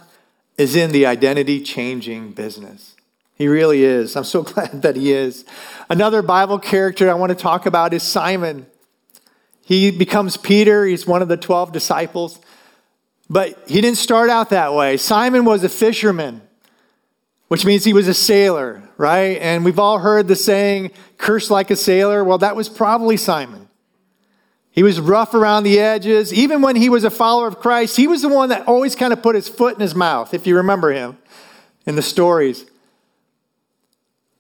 is 0.57 0.77
in 0.77 0.93
the 0.93 1.07
identity 1.07 1.61
changing 1.61 2.35
business. 2.35 2.95
He 3.35 3.49
really 3.49 3.83
is. 3.83 4.15
I'm 4.15 4.23
so 4.23 4.43
glad 4.45 4.83
that 4.83 4.95
he 4.95 5.13
is. 5.13 5.45
Another 5.91 6.23
Bible 6.23 6.61
character 6.61 7.11
I 7.11 7.15
want 7.15 7.31
to 7.31 7.35
talk 7.35 7.67
about 7.67 7.93
is 7.93 8.05
Simon. 8.05 8.67
He 9.65 9.91
becomes 9.91 10.37
Peter, 10.37 10.87
he's 10.87 11.05
one 11.05 11.21
of 11.21 11.27
the 11.27 11.37
12 11.37 11.73
disciples. 11.73 12.39
But 13.29 13.61
he 13.67 13.81
didn't 13.81 13.99
start 13.99 14.31
out 14.31 14.51
that 14.51 14.73
way. 14.73 14.99
Simon 14.99 15.45
was 15.45 15.65
a 15.65 15.69
fisherman, 15.69 16.43
which 17.49 17.65
means 17.65 17.83
he 17.83 17.93
was 17.93 18.07
a 18.07 18.15
sailor, 18.15 18.89
right? 18.99 19.37
And 19.41 19.65
we've 19.65 19.81
all 19.81 19.99
heard 19.99 20.29
the 20.29 20.37
saying, 20.37 20.93
curse 21.19 21.51
like 21.51 21.73
a 21.73 21.77
sailor. 21.77 22.23
Well, 22.23 22.39
that 22.39 22.55
was 22.55 22.69
probably 22.69 23.17
Simon. 23.17 23.64
He 24.75 24.83
was 24.83 24.99
rough 24.99 25.35
around 25.35 25.63
the 25.63 25.79
edges. 25.79 26.35
Even 26.35 26.61
when 26.61 26.75
he 26.75 26.89
was 26.89 27.05
a 27.05 27.11
follower 27.11 27.47
of 27.47 27.61
Christ, 27.61 27.97
he 27.97 28.09
was 28.09 28.23
the 28.23 28.29
one 28.29 28.49
that 28.49 28.67
always 28.67 28.97
kind 28.97 29.13
of 29.13 29.23
put 29.23 29.37
his 29.37 29.49
foot 29.49 29.75
in 29.75 29.81
his 29.81 29.95
mouth, 29.95 30.35
if 30.35 30.49
you 30.49 30.57
remember 30.57 30.91
him 30.91 31.17
in 31.87 31.95
the 31.95 32.03
stories. 32.03 32.67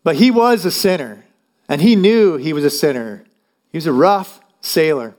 But 0.02 0.16
he 0.16 0.32
was 0.32 0.64
a 0.64 0.72
sinner, 0.72 1.24
and 1.68 1.80
he 1.80 1.94
knew 1.94 2.36
he 2.36 2.52
was 2.52 2.64
a 2.64 2.70
sinner. 2.70 3.24
He 3.70 3.78
was 3.78 3.86
a 3.86 3.92
rough 3.92 4.40
sailor. 4.60 5.14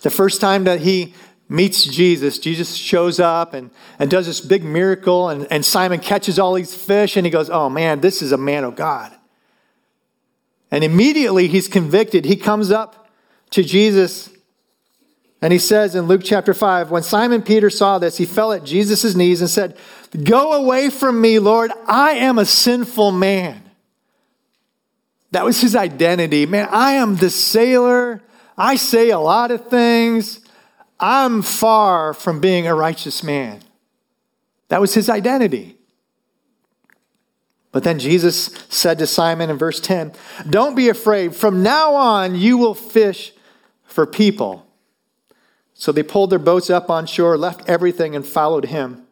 The 0.00 0.08
first 0.10 0.40
time 0.40 0.64
that 0.64 0.80
he 0.80 1.12
meets 1.46 1.84
Jesus, 1.84 2.38
Jesus 2.38 2.74
shows 2.74 3.20
up 3.20 3.52
and, 3.52 3.70
and 3.98 4.10
does 4.10 4.24
this 4.24 4.40
big 4.40 4.64
miracle, 4.64 5.28
and, 5.28 5.46
and 5.50 5.66
Simon 5.66 6.00
catches 6.00 6.38
all 6.38 6.54
these 6.54 6.74
fish, 6.74 7.18
and 7.18 7.26
he 7.26 7.30
goes, 7.30 7.50
Oh 7.50 7.68
man, 7.68 8.00
this 8.00 8.22
is 8.22 8.32
a 8.32 8.38
man 8.38 8.64
of 8.64 8.74
God. 8.74 9.12
And 10.70 10.82
immediately 10.82 11.46
he's 11.46 11.68
convicted. 11.68 12.24
He 12.24 12.36
comes 12.36 12.70
up 12.70 13.01
to 13.52 13.62
Jesus. 13.62 14.30
And 15.40 15.52
he 15.52 15.58
says 15.58 15.94
in 15.94 16.06
Luke 16.06 16.22
chapter 16.24 16.54
5 16.54 16.90
when 16.90 17.02
Simon 17.02 17.42
Peter 17.42 17.70
saw 17.70 17.98
this, 17.98 18.16
he 18.16 18.26
fell 18.26 18.52
at 18.52 18.64
Jesus' 18.64 19.14
knees 19.14 19.40
and 19.40 19.50
said, 19.50 19.76
Go 20.24 20.52
away 20.52 20.90
from 20.90 21.20
me, 21.20 21.38
Lord. 21.38 21.72
I 21.86 22.12
am 22.12 22.38
a 22.38 22.44
sinful 22.44 23.12
man. 23.12 23.62
That 25.32 25.44
was 25.44 25.60
his 25.60 25.74
identity. 25.74 26.44
Man, 26.44 26.68
I 26.70 26.92
am 26.92 27.16
the 27.16 27.30
sailor. 27.30 28.22
I 28.56 28.76
say 28.76 29.10
a 29.10 29.18
lot 29.18 29.50
of 29.50 29.68
things. 29.68 30.40
I'm 31.00 31.42
far 31.42 32.14
from 32.14 32.40
being 32.40 32.66
a 32.66 32.74
righteous 32.74 33.22
man. 33.22 33.60
That 34.68 34.80
was 34.80 34.94
his 34.94 35.08
identity. 35.08 35.76
But 37.72 37.84
then 37.84 37.98
Jesus 37.98 38.50
said 38.68 38.98
to 38.98 39.06
Simon 39.06 39.48
in 39.48 39.56
verse 39.56 39.80
10, 39.80 40.12
Don't 40.48 40.74
be 40.74 40.90
afraid. 40.90 41.34
From 41.34 41.62
now 41.62 41.94
on, 41.94 42.34
you 42.34 42.58
will 42.58 42.74
fish 42.74 43.31
for 43.92 44.06
people. 44.06 44.66
So 45.74 45.92
they 45.92 46.02
pulled 46.02 46.30
their 46.30 46.38
boats 46.38 46.70
up 46.70 46.90
on 46.90 47.06
shore, 47.06 47.36
left 47.36 47.68
everything, 47.68 48.16
and 48.16 48.26
followed 48.26 48.66
him. 48.66 49.06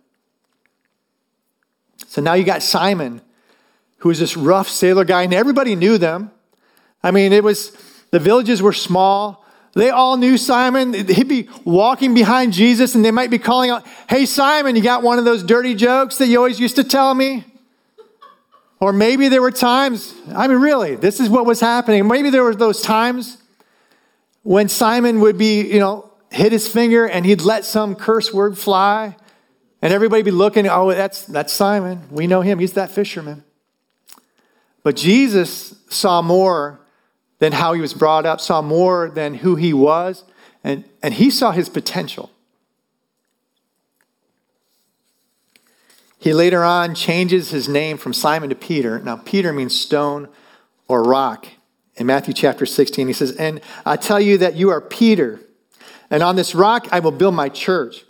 So 2.07 2.21
now 2.21 2.35
you 2.35 2.45
got 2.45 2.63
Simon, 2.63 3.21
who 3.99 4.09
was 4.09 4.19
this 4.19 4.37
rough 4.37 4.69
sailor 4.69 5.05
guy, 5.05 5.23
and 5.23 5.35
everybody 5.35 5.77
knew 5.77 5.99
them. 5.99 6.31
I 7.03 7.11
mean, 7.11 7.33
it 7.33 7.45
was 7.45 7.71
the 8.11 8.19
villages 8.19 8.63
were 8.63 8.73
small. 8.73 9.45
They 9.75 9.91
all 9.91 10.17
knew 10.17 10.37
Simon. 10.37 10.95
He'd 10.95 11.29
be 11.29 11.49
walking 11.65 12.15
behind 12.15 12.53
Jesus, 12.53 12.95
and 12.95 13.05
they 13.05 13.13
might 13.13 13.31
be 13.31 13.39
calling 13.39 13.71
out, 13.71 13.87
Hey, 14.09 14.27
Simon, 14.27 14.75
you 14.75 14.83
got 14.83 15.03
one 15.03 15.19
of 15.19 15.25
those 15.25 15.43
dirty 15.43 15.75
jokes 15.75 16.19
that 16.19 16.27
you 16.27 16.39
always 16.39 16.59
used 16.59 16.77
to 16.77 16.85
tell 16.85 17.15
me? 17.15 17.45
Or 18.81 18.93
maybe 18.93 19.29
there 19.29 19.43
were 19.43 19.51
times, 19.51 20.15
I 20.35 20.49
mean, 20.49 20.59
really, 20.59 20.97
this 20.97 21.21
is 21.21 21.29
what 21.29 21.45
was 21.45 21.61
happening. 21.61 22.09
Maybe 22.09 22.31
there 22.31 22.43
were 22.43 22.55
those 22.55 22.81
times 22.81 23.40
when 24.43 24.69
Simon 24.69 25.21
would 25.21 25.37
be, 25.37 25.63
you 25.63 25.79
know, 25.79 26.11
hit 26.31 26.53
his 26.53 26.69
finger 26.69 27.07
and 27.07 27.27
he'd 27.27 27.43
let 27.43 27.65
some 27.65 27.95
curse 27.95 28.33
word 28.33 28.57
fly, 28.57 29.17
and 29.83 29.93
everybody 29.93 30.23
be 30.23 30.31
looking, 30.31 30.69
oh, 30.69 30.91
that's, 30.91 31.25
that's 31.25 31.53
Simon. 31.53 32.03
We 32.11 32.27
know 32.27 32.43
him. 32.43 32.59
He's 32.59 32.75
that 32.75 32.91
fisherman. 32.91 33.45
But 34.83 34.97
Jesus 34.97 35.75
saw 35.89 36.23
more 36.23 36.81
than 37.39 37.53
how 37.53 37.73
he 37.73 37.81
was 37.81 37.95
brought 37.95 38.27
up, 38.27 38.41
saw 38.41 38.61
more 38.61 39.09
than 39.09 39.35
who 39.35 39.57
he 39.57 39.73
was, 39.73 40.25
and, 40.63 40.85
and 41.03 41.15
he 41.15 41.31
saw 41.31 41.53
his 41.53 41.69
potential. 41.69 42.31
He 46.19 46.35
later 46.35 46.63
on 46.63 46.95
changes 46.95 47.51
his 47.51 47.67
name 47.67 47.97
from 47.97 48.13
Simon 48.13 48.51
to 48.51 48.55
Peter. 48.55 48.99
Now, 48.99 49.17
Peter 49.17 49.55
means 49.55 49.79
stone 49.79 50.29
or 50.87 51.03
rock. 51.03 51.47
In 51.97 52.07
Matthew 52.07 52.35
chapter 52.35 52.67
16, 52.67 53.07
he 53.07 53.13
says, 53.13 53.33
And 53.33 53.61
I 53.85 53.97
tell 53.97 54.21
you 54.21 54.39
that 54.39 54.55
you 54.55 54.71
are 54.71 54.81
Peter, 54.81 55.41
and 56.11 56.23
on 56.23 56.37
this 56.37 56.55
rock 56.55 56.89
I 56.93 57.01
will 57.01 57.11
build 57.11 57.35
my 57.35 57.49
church, 57.49 58.05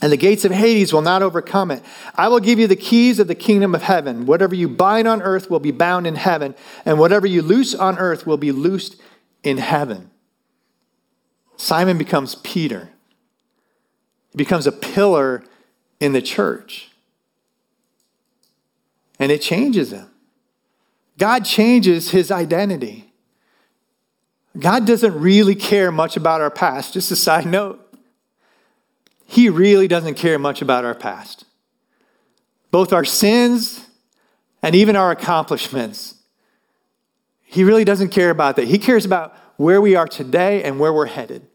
and 0.00 0.12
the 0.12 0.16
gates 0.16 0.44
of 0.44 0.52
Hades 0.52 0.92
will 0.92 1.02
not 1.02 1.22
overcome 1.22 1.70
it. 1.70 1.82
I 2.14 2.28
will 2.28 2.40
give 2.40 2.58
you 2.58 2.66
the 2.66 2.76
keys 2.76 3.18
of 3.18 3.28
the 3.28 3.34
kingdom 3.34 3.74
of 3.74 3.82
heaven. 3.82 4.26
Whatever 4.26 4.54
you 4.54 4.68
bind 4.68 5.06
on 5.06 5.22
earth 5.22 5.48
will 5.48 5.60
be 5.60 5.70
bound 5.70 6.06
in 6.06 6.16
heaven, 6.16 6.54
and 6.84 6.98
whatever 6.98 7.26
you 7.26 7.42
loose 7.42 7.74
on 7.74 7.98
earth 7.98 8.26
will 8.26 8.36
be 8.36 8.52
loosed 8.52 9.00
in 9.42 9.58
heaven. 9.58 10.10
Simon 11.56 11.98
becomes 11.98 12.34
Peter, 12.36 12.90
he 14.30 14.36
becomes 14.36 14.66
a 14.66 14.72
pillar 14.72 15.44
in 16.00 16.12
the 16.12 16.22
church. 16.22 16.90
And 19.18 19.30
it 19.30 19.40
changes 19.40 19.92
him. 19.92 20.11
God 21.18 21.44
changes 21.44 22.10
his 22.10 22.30
identity. 22.30 23.12
God 24.58 24.86
doesn't 24.86 25.18
really 25.18 25.54
care 25.54 25.90
much 25.90 26.16
about 26.16 26.40
our 26.40 26.50
past. 26.50 26.94
Just 26.94 27.10
a 27.10 27.16
side 27.16 27.46
note, 27.46 27.78
He 29.24 29.48
really 29.48 29.88
doesn't 29.88 30.14
care 30.14 30.38
much 30.38 30.60
about 30.60 30.84
our 30.84 30.94
past. 30.94 31.44
Both 32.70 32.92
our 32.92 33.04
sins 33.04 33.86
and 34.62 34.74
even 34.74 34.96
our 34.96 35.10
accomplishments. 35.10 36.16
He 37.42 37.64
really 37.64 37.84
doesn't 37.84 38.10
care 38.10 38.30
about 38.30 38.56
that. 38.56 38.66
He 38.66 38.78
cares 38.78 39.04
about 39.04 39.36
where 39.56 39.80
we 39.80 39.94
are 39.94 40.08
today 40.08 40.62
and 40.62 40.78
where 40.78 40.92
we're 40.92 41.06
headed. 41.06 41.46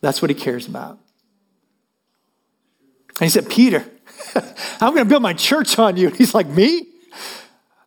That's 0.00 0.20
what 0.20 0.30
He 0.30 0.34
cares 0.34 0.66
about. 0.66 0.98
And 3.20 3.26
He 3.26 3.28
said, 3.28 3.48
Peter, 3.48 3.84
I'm 4.80 4.94
going 4.94 5.04
to 5.04 5.08
build 5.08 5.22
my 5.22 5.34
church 5.34 5.78
on 5.78 5.96
you. 5.96 6.08
And 6.08 6.16
he's 6.18 6.34
like, 6.34 6.46
Me? 6.46 6.91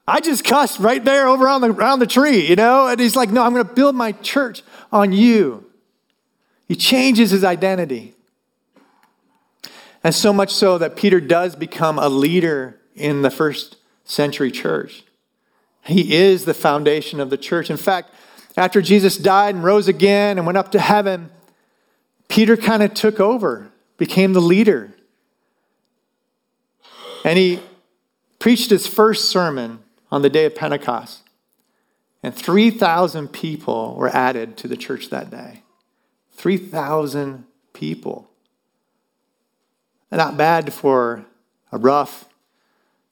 I 0.07 0.19
just 0.19 0.43
cussed 0.43 0.79
right 0.79 1.03
there 1.03 1.27
over 1.27 1.47
on 1.47 1.61
the, 1.61 1.71
around 1.71 1.99
the 1.99 2.07
tree, 2.07 2.47
you 2.47 2.55
know? 2.55 2.87
And 2.87 2.99
he's 2.99 3.15
like, 3.15 3.29
No, 3.29 3.43
I'm 3.43 3.53
going 3.53 3.67
to 3.67 3.73
build 3.73 3.95
my 3.95 4.11
church 4.11 4.61
on 4.91 5.11
you. 5.11 5.65
He 6.67 6.75
changes 6.75 7.31
his 7.31 7.43
identity. 7.43 8.13
And 10.03 10.13
so 10.13 10.31
much 10.31 10.53
so 10.53 10.77
that 10.77 10.95
Peter 10.95 11.19
does 11.19 11.55
become 11.55 11.97
a 11.97 12.09
leader 12.09 12.79
in 12.95 13.23
the 13.23 13.31
first 13.31 13.77
century 14.03 14.51
church. 14.51 15.03
He 15.83 16.15
is 16.15 16.45
the 16.45 16.53
foundation 16.53 17.19
of 17.19 17.31
the 17.31 17.37
church. 17.37 17.71
In 17.71 17.77
fact, 17.77 18.11
after 18.55 18.81
Jesus 18.81 19.17
died 19.17 19.55
and 19.55 19.63
rose 19.63 19.87
again 19.87 20.37
and 20.37 20.45
went 20.45 20.57
up 20.57 20.71
to 20.71 20.79
heaven, 20.79 21.31
Peter 22.27 22.55
kind 22.55 22.83
of 22.83 22.93
took 22.93 23.19
over, 23.19 23.71
became 23.97 24.33
the 24.33 24.41
leader. 24.41 24.91
And 27.23 27.37
he 27.37 27.59
preached 28.39 28.69
his 28.69 28.85
first 28.85 29.25
sermon 29.25 29.79
on 30.11 30.21
the 30.21 30.29
day 30.29 30.45
of 30.45 30.55
Pentecost. 30.55 31.21
And 32.23 32.33
3,000 32.33 33.27
people 33.29 33.95
were 33.95 34.09
added 34.09 34.57
to 34.57 34.67
the 34.67 34.77
church 34.77 35.09
that 35.09 35.29
day. 35.29 35.61
3,000 36.33 37.45
people. 37.73 38.29
Not 40.11 40.37
bad 40.37 40.73
for 40.73 41.25
a 41.71 41.77
rough 41.77 42.25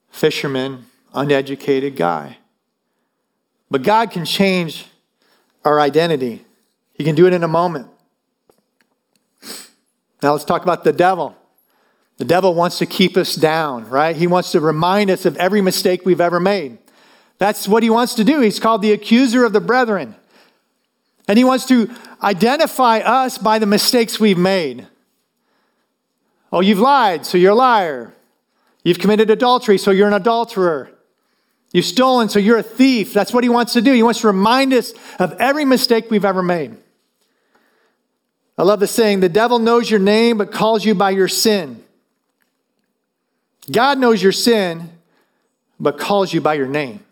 fisherman, 0.09 0.85
uneducated 1.13 1.95
guy. 1.95 2.37
But 3.69 3.83
God 3.83 4.11
can 4.11 4.25
change 4.25 4.85
our 5.65 5.79
identity, 5.79 6.45
He 6.93 7.03
can 7.03 7.15
do 7.15 7.25
it 7.25 7.33
in 7.33 7.43
a 7.43 7.47
moment. 7.47 7.87
Now 10.21 10.31
let's 10.31 10.45
talk 10.45 10.63
about 10.63 10.83
the 10.83 10.93
devil. 10.93 11.35
The 12.17 12.25
devil 12.25 12.53
wants 12.53 12.77
to 12.77 12.85
keep 12.85 13.17
us 13.17 13.35
down, 13.35 13.89
right? 13.89 14.15
He 14.15 14.27
wants 14.27 14.51
to 14.51 14.59
remind 14.59 15.09
us 15.09 15.25
of 15.25 15.35
every 15.37 15.61
mistake 15.61 16.05
we've 16.05 16.21
ever 16.21 16.39
made. 16.39 16.77
That's 17.37 17.67
what 17.67 17.83
he 17.83 17.89
wants 17.89 18.15
to 18.15 18.23
do. 18.23 18.39
He's 18.39 18.59
called 18.59 18.81
the 18.81 18.91
accuser 18.91 19.43
of 19.43 19.53
the 19.53 19.61
brethren. 19.61 20.15
And 21.27 21.37
he 21.37 21.43
wants 21.43 21.65
to 21.67 21.89
identify 22.21 22.99
us 22.99 23.37
by 23.37 23.59
the 23.59 23.65
mistakes 23.65 24.19
we've 24.19 24.37
made. 24.37 24.87
Oh, 26.51 26.61
you've 26.61 26.79
lied, 26.79 27.25
so 27.25 27.37
you're 27.37 27.51
a 27.51 27.55
liar. 27.55 28.13
You've 28.83 28.99
committed 28.99 29.29
adultery, 29.29 29.77
so 29.77 29.91
you're 29.91 30.07
an 30.07 30.13
adulterer. 30.13 30.91
You've 31.71 31.85
stolen, 31.85 32.29
so 32.29 32.37
you're 32.37 32.59
a 32.59 32.63
thief. 32.63 33.13
That's 33.13 33.33
what 33.33 33.43
he 33.43 33.49
wants 33.49 33.73
to 33.73 33.81
do. 33.81 33.93
He 33.93 34.03
wants 34.03 34.21
to 34.21 34.27
remind 34.27 34.73
us 34.73 34.93
of 35.17 35.33
every 35.39 35.65
mistake 35.65 36.11
we've 36.11 36.25
ever 36.25 36.43
made. 36.43 36.77
I 38.57 38.63
love 38.63 38.79
the 38.79 38.87
saying 38.87 39.21
the 39.21 39.29
devil 39.29 39.57
knows 39.57 39.89
your 39.89 39.99
name, 39.99 40.37
but 40.37 40.51
calls 40.51 40.85
you 40.85 40.93
by 40.93 41.09
your 41.09 41.27
sin. 41.27 41.83
God 43.71 43.97
knows 43.97 44.21
your 44.21 44.31
sin, 44.31 44.91
but 45.79 45.97
calls 45.97 46.33
you 46.33 46.41
by 46.41 46.53
your 46.53 46.67
name. 46.67 47.03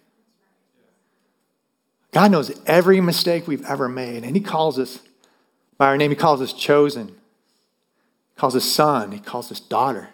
God 2.12 2.32
knows 2.32 2.52
every 2.66 3.00
mistake 3.00 3.48
we've 3.48 3.66
ever 3.66 3.88
made, 3.88 4.24
and 4.24 4.36
He 4.36 4.42
calls 4.42 4.78
us 4.78 5.00
by 5.78 5.88
our 5.88 5.98
name. 5.98 6.12
He 6.12 6.16
calls 6.16 6.42
us 6.42 6.54
chosen, 6.54 7.08
He 7.08 8.40
calls 8.40 8.56
us 8.56 8.66
son, 8.66 9.12
He 9.12 9.20
calls 9.20 9.52
us 9.52 9.60
daughter. 9.60 10.10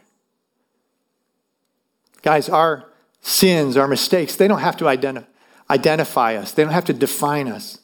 Guys, 2.21 2.49
our 2.49 2.85
sins, 3.21 3.77
our 3.77 3.87
mistakes, 3.87 4.35
they 4.35 4.47
don't 4.47 4.59
have 4.59 4.77
to 4.77 4.85
identi- 4.85 5.25
identify 5.69 6.35
us, 6.35 6.51
they 6.51 6.63
don't 6.63 6.73
have 6.73 6.85
to 6.85 6.93
define 6.93 7.47
us. 7.47 7.79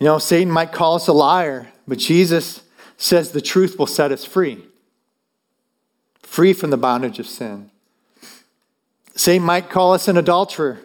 You 0.00 0.06
know, 0.06 0.18
Satan 0.18 0.52
might 0.52 0.72
call 0.72 0.96
us 0.96 1.08
a 1.08 1.12
liar, 1.12 1.72
but 1.86 1.98
Jesus 1.98 2.62
says 2.96 3.30
the 3.30 3.40
truth 3.40 3.78
will 3.78 3.86
set 3.86 4.12
us 4.12 4.24
free 4.24 4.64
free 6.34 6.52
from 6.52 6.70
the 6.70 6.76
bondage 6.76 7.20
of 7.20 7.28
sin. 7.28 7.70
Satan 9.14 9.46
might 9.46 9.70
call 9.70 9.92
us 9.92 10.08
an 10.08 10.16
adulterer, 10.16 10.80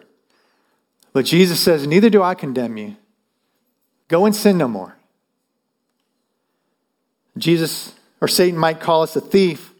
but 1.12 1.24
Jesus 1.24 1.60
says, 1.60 1.86
Neither 1.86 2.10
do 2.10 2.22
I 2.22 2.34
condemn 2.34 2.76
you. 2.76 2.96
Go 4.08 4.26
and 4.26 4.34
sin 4.34 4.58
no 4.58 4.68
more. 4.68 4.96
Jesus 7.38 7.94
or 8.20 8.28
Satan 8.28 8.58
might 8.58 8.80
call 8.80 9.02
us 9.02 9.16
a 9.16 9.20
thief, 9.20 9.72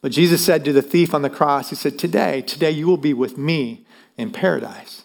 but 0.00 0.12
Jesus 0.12 0.44
said 0.44 0.64
to 0.64 0.72
the 0.72 0.82
thief 0.82 1.14
on 1.14 1.22
the 1.22 1.30
cross, 1.30 1.70
He 1.70 1.76
said, 1.76 1.98
Today, 1.98 2.42
today 2.42 2.70
you 2.70 2.86
will 2.86 2.96
be 2.96 3.14
with 3.14 3.38
me 3.38 3.84
in 4.16 4.32
paradise. 4.32 5.04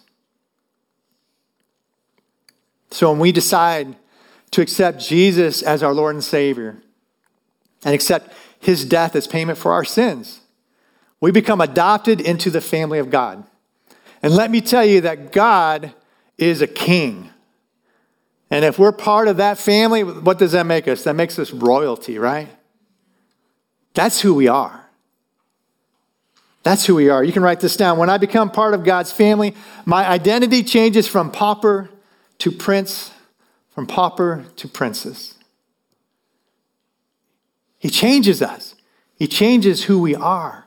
So 2.90 3.10
when 3.10 3.20
we 3.20 3.32
decide 3.32 3.96
to 4.52 4.62
accept 4.62 5.00
Jesus 5.00 5.62
as 5.62 5.82
our 5.82 5.92
Lord 5.92 6.14
and 6.14 6.24
Savior 6.24 6.78
and 7.84 7.94
accept 7.94 8.32
his 8.58 8.84
death 8.84 9.14
as 9.14 9.26
payment 9.26 9.58
for 9.58 9.72
our 9.72 9.84
sins. 9.84 10.40
We 11.20 11.30
become 11.30 11.60
adopted 11.60 12.20
into 12.20 12.50
the 12.50 12.60
family 12.60 12.98
of 12.98 13.10
God. 13.10 13.44
And 14.26 14.34
let 14.34 14.50
me 14.50 14.60
tell 14.60 14.84
you 14.84 15.02
that 15.02 15.30
God 15.30 15.94
is 16.36 16.60
a 16.60 16.66
king. 16.66 17.30
And 18.50 18.64
if 18.64 18.76
we're 18.76 18.90
part 18.90 19.28
of 19.28 19.36
that 19.36 19.56
family, 19.56 20.02
what 20.02 20.36
does 20.36 20.50
that 20.50 20.66
make 20.66 20.88
us? 20.88 21.04
That 21.04 21.14
makes 21.14 21.38
us 21.38 21.52
royalty, 21.52 22.18
right? 22.18 22.48
That's 23.94 24.20
who 24.20 24.34
we 24.34 24.48
are. 24.48 24.84
That's 26.64 26.84
who 26.84 26.96
we 26.96 27.08
are. 27.08 27.22
You 27.22 27.32
can 27.32 27.44
write 27.44 27.60
this 27.60 27.76
down. 27.76 27.98
When 27.98 28.10
I 28.10 28.18
become 28.18 28.50
part 28.50 28.74
of 28.74 28.82
God's 28.82 29.12
family, 29.12 29.54
my 29.84 30.04
identity 30.04 30.64
changes 30.64 31.06
from 31.06 31.30
pauper 31.30 31.88
to 32.38 32.50
prince, 32.50 33.12
from 33.76 33.86
pauper 33.86 34.46
to 34.56 34.66
princess. 34.66 35.34
He 37.78 37.90
changes 37.90 38.42
us, 38.42 38.74
He 39.14 39.28
changes 39.28 39.84
who 39.84 40.00
we 40.00 40.16
are, 40.16 40.66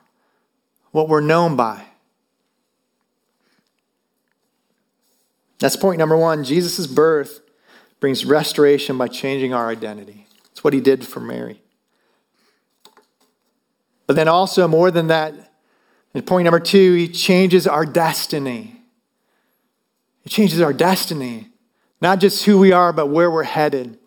what 0.92 1.10
we're 1.10 1.20
known 1.20 1.58
by. 1.58 1.89
That's 5.60 5.76
point 5.76 6.00
number 6.00 6.18
one. 6.18 6.44
Jesus' 6.44 6.88
birth 6.88 7.42
brings 8.00 8.26
restoration 8.26 8.98
by 8.98 9.08
changing 9.08 9.54
our 9.54 9.70
identity. 9.70 10.28
It's 10.52 10.64
what 10.64 10.74
he 10.74 10.82
did 10.82 11.06
for 11.06 11.20
Mary. 11.20 11.62
But 14.08 14.16
then 14.16 14.28
also, 14.28 14.68
more 14.68 14.90
than 14.90 15.08
that, 15.08 15.34
in 16.14 16.22
point 16.24 16.46
number 16.46 16.60
two, 16.60 16.96
he 16.96 17.08
changes 17.08 17.68
our 17.68 17.86
destiny. 17.86 18.82
He 20.24 20.30
changes 20.30 20.62
our 20.62 20.74
destiny, 20.74 21.50
not 22.02 22.20
just 22.20 22.46
who 22.46 22.58
we 22.58 22.72
are, 22.72 22.92
but 22.92 23.08
where 23.08 23.30
we're 23.30 23.44
headed. 23.44 24.00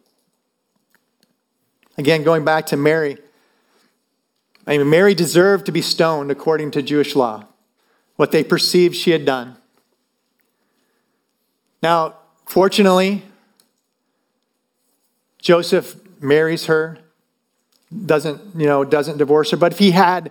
Again, 1.97 2.25
going 2.25 2.45
back 2.45 2.67
to 2.67 2.77
Mary. 2.77 3.19
I 4.67 4.79
mean, 4.79 4.89
Mary 4.89 5.15
deserved 5.15 5.67
to 5.67 5.73
be 5.73 5.83
stoned 5.83 6.31
according 6.31 6.71
to 6.73 6.83
Jewish 6.83 7.15
law, 7.15 7.47
what 8.17 8.33
they 8.33 8.43
perceived 8.43 8.97
she 8.97 9.11
had 9.11 9.25
done. 9.25 9.57
Now, 11.83 12.15
fortunately, 12.47 13.23
Joseph 15.39 15.97
marries 16.23 16.67
her, 16.67 16.99
doesn't, 18.07 18.41
you 18.57 18.67
know, 18.67 18.85
doesn't 18.85 19.19
divorce 19.19 19.51
her. 19.51 19.57
But 19.57 19.73
if 19.73 19.79
he 19.79 19.91
had 19.91 20.31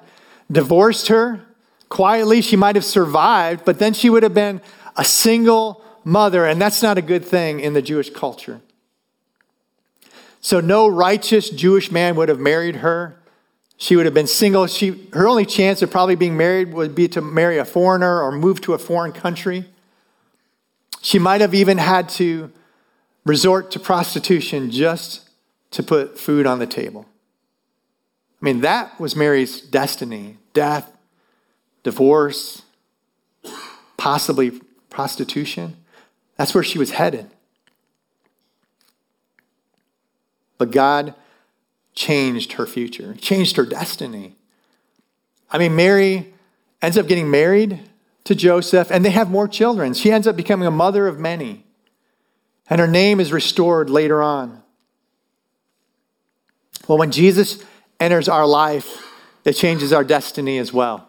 divorced 0.49 1.09
her 1.09 1.41
quietly, 1.89 2.41
she 2.41 2.55
might 2.55 2.75
have 2.75 2.85
survived, 2.85 3.65
but 3.65 3.79
then 3.79 3.93
she 3.93 4.09
would 4.09 4.23
have 4.23 4.33
been 4.33 4.61
a 4.95 5.03
single 5.03 5.83
mother, 6.03 6.45
and 6.45 6.61
that's 6.61 6.81
not 6.81 6.97
a 6.97 7.01
good 7.01 7.25
thing 7.25 7.59
in 7.59 7.73
the 7.73 7.81
Jewish 7.81 8.09
culture. 8.09 8.61
So 10.39 10.59
no 10.59 10.87
righteous 10.87 11.49
Jewish 11.49 11.91
man 11.91 12.15
would 12.15 12.29
have 12.29 12.39
married 12.39 12.77
her. 12.77 13.17
She 13.77 13.95
would 13.95 14.05
have 14.05 14.13
been 14.13 14.27
single. 14.27 14.65
She, 14.67 15.07
her 15.13 15.27
only 15.27 15.45
chance 15.45 15.81
of 15.81 15.91
probably 15.91 16.15
being 16.15 16.37
married 16.37 16.73
would 16.73 16.95
be 16.95 17.07
to 17.09 17.21
marry 17.21 17.57
a 17.57 17.65
foreigner 17.65 18.21
or 18.21 18.31
move 18.31 18.61
to 18.61 18.73
a 18.73 18.77
foreign 18.77 19.11
country. 19.11 19.70
She 21.01 21.19
might 21.19 21.41
have 21.41 21.53
even 21.53 21.77
had 21.79 22.09
to 22.09 22.51
resort 23.25 23.71
to 23.71 23.79
prostitution 23.79 24.71
just 24.71 25.29
to 25.71 25.83
put 25.83 26.19
food 26.19 26.45
on 26.45 26.59
the 26.59 26.67
table. 26.67 27.05
I 28.41 28.45
mean, 28.45 28.61
that 28.61 28.99
was 28.99 29.15
Mary's 29.15 29.61
destiny 29.61 30.37
death, 30.53 30.91
divorce, 31.83 32.63
possibly 33.97 34.59
prostitution. 34.89 35.77
That's 36.37 36.53
where 36.53 36.63
she 36.63 36.77
was 36.77 36.91
headed. 36.91 37.29
But 40.57 40.71
God 40.71 41.15
changed 41.93 42.53
her 42.53 42.65
future, 42.65 43.15
changed 43.15 43.57
her 43.57 43.65
destiny. 43.65 44.35
I 45.51 45.57
mean, 45.57 45.75
Mary 45.75 46.33
ends 46.81 46.97
up 46.97 47.07
getting 47.07 47.29
married 47.29 47.79
to 48.23 48.35
Joseph, 48.35 48.91
and 48.91 49.03
they 49.03 49.09
have 49.09 49.29
more 49.29 49.47
children. 49.47 49.93
She 49.93 50.11
ends 50.11 50.27
up 50.27 50.35
becoming 50.35 50.67
a 50.67 50.71
mother 50.71 51.07
of 51.07 51.19
many. 51.19 51.65
And 52.69 52.79
her 52.79 52.87
name 52.87 53.19
is 53.19 53.33
restored 53.33 53.89
later 53.89 54.21
on. 54.21 54.61
Well, 56.87 56.97
when 56.97 57.11
Jesus 57.11 57.63
enters 57.99 58.29
our 58.29 58.45
life, 58.45 59.05
it 59.43 59.53
changes 59.53 59.91
our 59.91 60.03
destiny 60.03 60.57
as 60.57 60.71
well. 60.71 61.07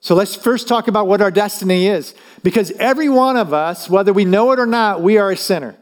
So 0.00 0.14
let's 0.14 0.36
first 0.36 0.68
talk 0.68 0.88
about 0.88 1.06
what 1.06 1.20
our 1.20 1.30
destiny 1.30 1.88
is. 1.88 2.14
Because 2.42 2.70
every 2.72 3.08
one 3.08 3.36
of 3.36 3.52
us, 3.52 3.90
whether 3.90 4.12
we 4.12 4.24
know 4.24 4.52
it 4.52 4.58
or 4.58 4.66
not, 4.66 5.02
we 5.02 5.18
are 5.18 5.30
a 5.30 5.36
sinner. 5.36 5.76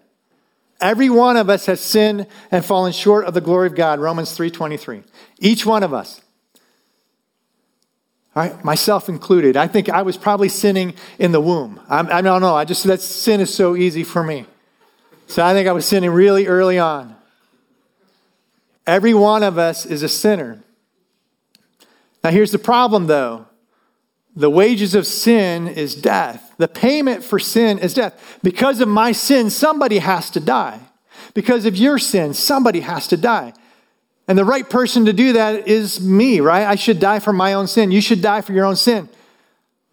Every 0.80 1.10
one 1.10 1.36
of 1.36 1.48
us 1.48 1.66
has 1.66 1.80
sinned 1.80 2.26
and 2.50 2.64
fallen 2.64 2.92
short 2.92 3.26
of 3.26 3.34
the 3.34 3.40
glory 3.40 3.66
of 3.66 3.74
God. 3.74 4.00
Romans 4.00 4.36
3:23. 4.36 5.02
Each 5.38 5.64
one 5.64 5.82
of 5.82 5.94
us. 5.94 6.20
Right, 8.34 8.64
myself 8.64 9.08
included. 9.08 9.56
I 9.56 9.68
think 9.68 9.88
I 9.88 10.02
was 10.02 10.16
probably 10.16 10.48
sinning 10.48 10.94
in 11.20 11.30
the 11.30 11.40
womb. 11.40 11.80
I'm, 11.88 12.08
I 12.08 12.20
do 12.20 12.24
not 12.24 12.40
know. 12.40 12.56
I 12.56 12.64
just 12.64 12.82
that 12.84 13.00
sin 13.00 13.40
is 13.40 13.54
so 13.54 13.76
easy 13.76 14.02
for 14.02 14.24
me. 14.24 14.46
So 15.28 15.44
I 15.44 15.52
think 15.52 15.68
I 15.68 15.72
was 15.72 15.86
sinning 15.86 16.10
really 16.10 16.46
early 16.46 16.78
on. 16.78 17.14
Every 18.86 19.14
one 19.14 19.42
of 19.42 19.56
us 19.56 19.86
is 19.86 20.02
a 20.02 20.08
sinner. 20.08 20.60
Now, 22.22 22.30
here's 22.30 22.52
the 22.52 22.58
problem, 22.58 23.06
though 23.06 23.46
the 24.36 24.50
wages 24.50 24.96
of 24.96 25.06
sin 25.06 25.68
is 25.68 25.94
death. 25.94 26.54
The 26.58 26.66
payment 26.66 27.22
for 27.22 27.38
sin 27.38 27.78
is 27.78 27.94
death. 27.94 28.38
Because 28.42 28.80
of 28.80 28.88
my 28.88 29.12
sin, 29.12 29.48
somebody 29.48 29.98
has 29.98 30.28
to 30.30 30.40
die. 30.40 30.80
Because 31.34 31.66
of 31.66 31.76
your 31.76 31.98
sin, 31.98 32.34
somebody 32.34 32.80
has 32.80 33.06
to 33.08 33.16
die. 33.16 33.52
And 34.26 34.38
the 34.38 34.44
right 34.44 34.68
person 34.68 35.04
to 35.04 35.12
do 35.12 35.34
that 35.34 35.68
is 35.68 36.00
me, 36.00 36.40
right? 36.40 36.66
I 36.66 36.76
should 36.76 36.98
die 36.98 37.18
for 37.18 37.32
my 37.32 37.52
own 37.54 37.66
sin. 37.66 37.90
You 37.90 38.00
should 38.00 38.22
die 38.22 38.40
for 38.40 38.52
your 38.52 38.64
own 38.64 38.76
sin. 38.76 39.08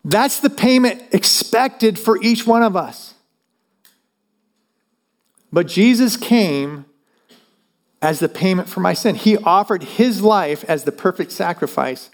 That's 0.05 0.39
the 0.39 0.49
payment 0.49 1.03
expected 1.11 1.99
for 1.99 2.21
each 2.21 2.47
one 2.47 2.63
of 2.63 2.75
us. 2.75 3.13
But 5.51 5.67
Jesus 5.67 6.15
came 6.15 6.85
as 8.01 8.19
the 8.19 8.29
payment 8.29 8.69
for 8.69 8.79
my 8.79 8.93
sin. 8.93 9.15
He 9.15 9.37
offered 9.37 9.83
his 9.83 10.21
life 10.21 10.63
as 10.67 10.85
the 10.85 10.91
perfect 10.91 11.31
sacrifice 11.31 12.09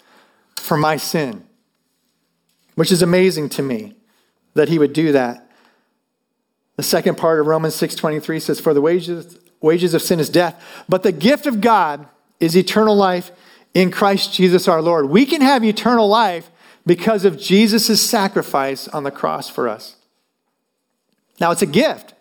for 0.57 0.75
my 0.75 0.97
sin, 0.97 1.45
which 2.75 2.91
is 2.91 3.01
amazing 3.01 3.49
to 3.49 3.61
me 3.61 3.95
that 4.55 4.69
he 4.69 4.79
would 4.79 4.91
do 4.91 5.11
that. 5.11 5.49
The 6.75 6.83
second 6.83 7.17
part 7.17 7.39
of 7.39 7.47
Romans 7.47 7.75
6:23 7.75 8.39
says 8.39 8.59
for 8.59 8.73
the 8.73 8.81
wages 8.81 9.37
wages 9.61 9.93
of 9.93 10.01
sin 10.01 10.19
is 10.19 10.29
death, 10.29 10.61
but 10.87 11.03
the 11.03 11.11
gift 11.11 11.45
of 11.45 11.61
God 11.61 12.07
is 12.39 12.55
eternal 12.55 12.95
life 12.95 13.31
in 13.73 13.91
Christ 13.91 14.33
Jesus 14.33 14.67
our 14.67 14.81
Lord. 14.81 15.09
We 15.09 15.25
can 15.25 15.41
have 15.41 15.63
eternal 15.63 16.07
life 16.07 16.49
because 16.85 17.25
of 17.25 17.39
Jesus' 17.39 18.01
sacrifice 18.01 18.87
on 18.87 19.03
the 19.03 19.11
cross 19.11 19.49
for 19.49 19.67
us. 19.67 19.97
Now, 21.39 21.51
it's 21.51 21.61
a 21.61 21.67
gift. 21.67 22.13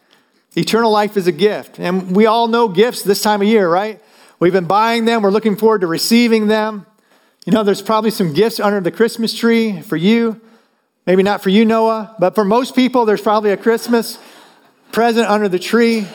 Eternal 0.57 0.91
life 0.91 1.17
is 1.17 1.27
a 1.27 1.33
gift. 1.33 1.79
And 1.79 2.15
we 2.15 2.27
all 2.27 2.49
know 2.49 2.69
gifts 2.69 3.03
this 3.03 3.23
time 3.23 3.43
of 3.43 3.49
year, 3.49 3.69
right? 3.69 4.03
We've 4.39 4.53
been 4.53 4.67
buying 4.67 5.05
them, 5.05 5.23
we're 5.23 5.31
looking 5.31 5.57
forward 5.57 5.83
to 5.83 5.87
receiving 5.87 6.49
them. 6.49 6.85
You 7.47 7.53
know, 7.53 7.63
there's 7.63 7.81
probably 7.81 8.11
some 8.11 8.33
gifts 8.35 8.59
under 8.59 8.81
the 8.81 8.91
Christmas 8.91 9.33
tree 9.33 9.81
for 9.81 9.97
you. 9.97 10.41
Maybe 11.07 11.23
not 11.23 11.43
for 11.43 11.51
you, 11.51 11.65
Noah, 11.65 12.17
but 12.19 12.35
for 12.35 12.45
most 12.45 12.75
people, 12.75 13.05
there's 13.05 13.23
probably 13.23 13.53
a 13.53 13.57
Christmas 13.57 14.19
present 14.91 15.29
under 15.29 15.49
the 15.49 15.59
tree. 15.59 16.09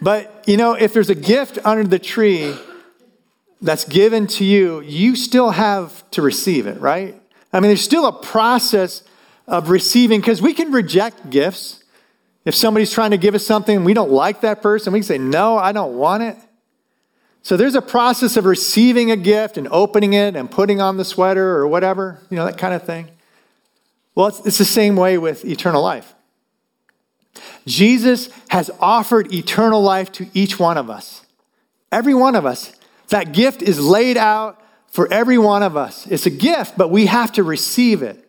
But, 0.00 0.44
you 0.46 0.56
know, 0.56 0.74
if 0.74 0.92
there's 0.92 1.10
a 1.10 1.14
gift 1.14 1.58
under 1.64 1.84
the 1.84 1.98
tree 1.98 2.54
that's 3.60 3.84
given 3.84 4.26
to 4.26 4.44
you, 4.44 4.80
you 4.80 5.16
still 5.16 5.50
have 5.50 6.08
to 6.12 6.22
receive 6.22 6.66
it, 6.66 6.80
right? 6.80 7.20
I 7.52 7.60
mean, 7.60 7.68
there's 7.68 7.82
still 7.82 8.06
a 8.06 8.12
process 8.12 9.02
of 9.46 9.68
receiving, 9.68 10.20
because 10.20 10.40
we 10.40 10.54
can 10.54 10.72
reject 10.72 11.28
gifts. 11.28 11.82
If 12.44 12.54
somebody's 12.54 12.92
trying 12.92 13.10
to 13.10 13.18
give 13.18 13.34
us 13.34 13.44
something 13.44 13.84
we 13.84 13.92
don't 13.92 14.10
like 14.10 14.40
that 14.40 14.62
person, 14.62 14.92
we 14.92 15.00
can 15.00 15.06
say, 15.06 15.18
No, 15.18 15.58
I 15.58 15.72
don't 15.72 15.96
want 15.96 16.22
it. 16.22 16.36
So 17.42 17.56
there's 17.56 17.74
a 17.74 17.82
process 17.82 18.36
of 18.36 18.44
receiving 18.44 19.10
a 19.10 19.16
gift 19.16 19.56
and 19.56 19.66
opening 19.70 20.12
it 20.12 20.36
and 20.36 20.50
putting 20.50 20.80
on 20.80 20.96
the 20.96 21.04
sweater 21.04 21.56
or 21.56 21.66
whatever, 21.66 22.20
you 22.30 22.36
know, 22.36 22.44
that 22.44 22.58
kind 22.58 22.74
of 22.74 22.84
thing. 22.84 23.08
Well, 24.14 24.28
it's, 24.28 24.46
it's 24.46 24.58
the 24.58 24.64
same 24.64 24.96
way 24.96 25.18
with 25.18 25.44
eternal 25.44 25.82
life. 25.82 26.14
Jesus 27.66 28.28
has 28.48 28.70
offered 28.80 29.32
eternal 29.32 29.82
life 29.82 30.10
to 30.12 30.26
each 30.34 30.58
one 30.58 30.76
of 30.76 30.90
us. 30.90 31.24
Every 31.92 32.14
one 32.14 32.34
of 32.34 32.46
us. 32.46 32.72
That 33.08 33.32
gift 33.32 33.62
is 33.62 33.80
laid 33.80 34.16
out 34.16 34.60
for 34.88 35.12
every 35.12 35.38
one 35.38 35.62
of 35.62 35.76
us. 35.76 36.06
It's 36.06 36.26
a 36.26 36.30
gift, 36.30 36.76
but 36.76 36.88
we 36.88 37.06
have 37.06 37.32
to 37.32 37.42
receive 37.42 38.02
it. 38.02 38.24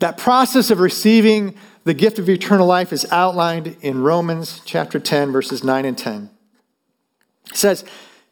That 0.00 0.16
process 0.16 0.70
of 0.70 0.80
receiving 0.80 1.54
the 1.84 1.94
gift 1.94 2.18
of 2.18 2.28
eternal 2.28 2.66
life 2.66 2.92
is 2.92 3.06
outlined 3.10 3.76
in 3.80 4.02
Romans 4.02 4.60
chapter 4.64 4.98
10, 4.98 5.32
verses 5.32 5.64
9 5.64 5.84
and 5.84 5.96
10. 5.96 6.30
It 7.50 7.56
says, 7.56 7.84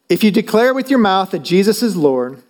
If 0.09 0.23
you 0.23 0.31
declare 0.31 0.75
with 0.75 0.91
your 0.91 0.99
mouth 0.99 1.31
that 1.31 1.41
Jesus 1.41 1.83
is 1.83 1.97
Lord 1.97 2.43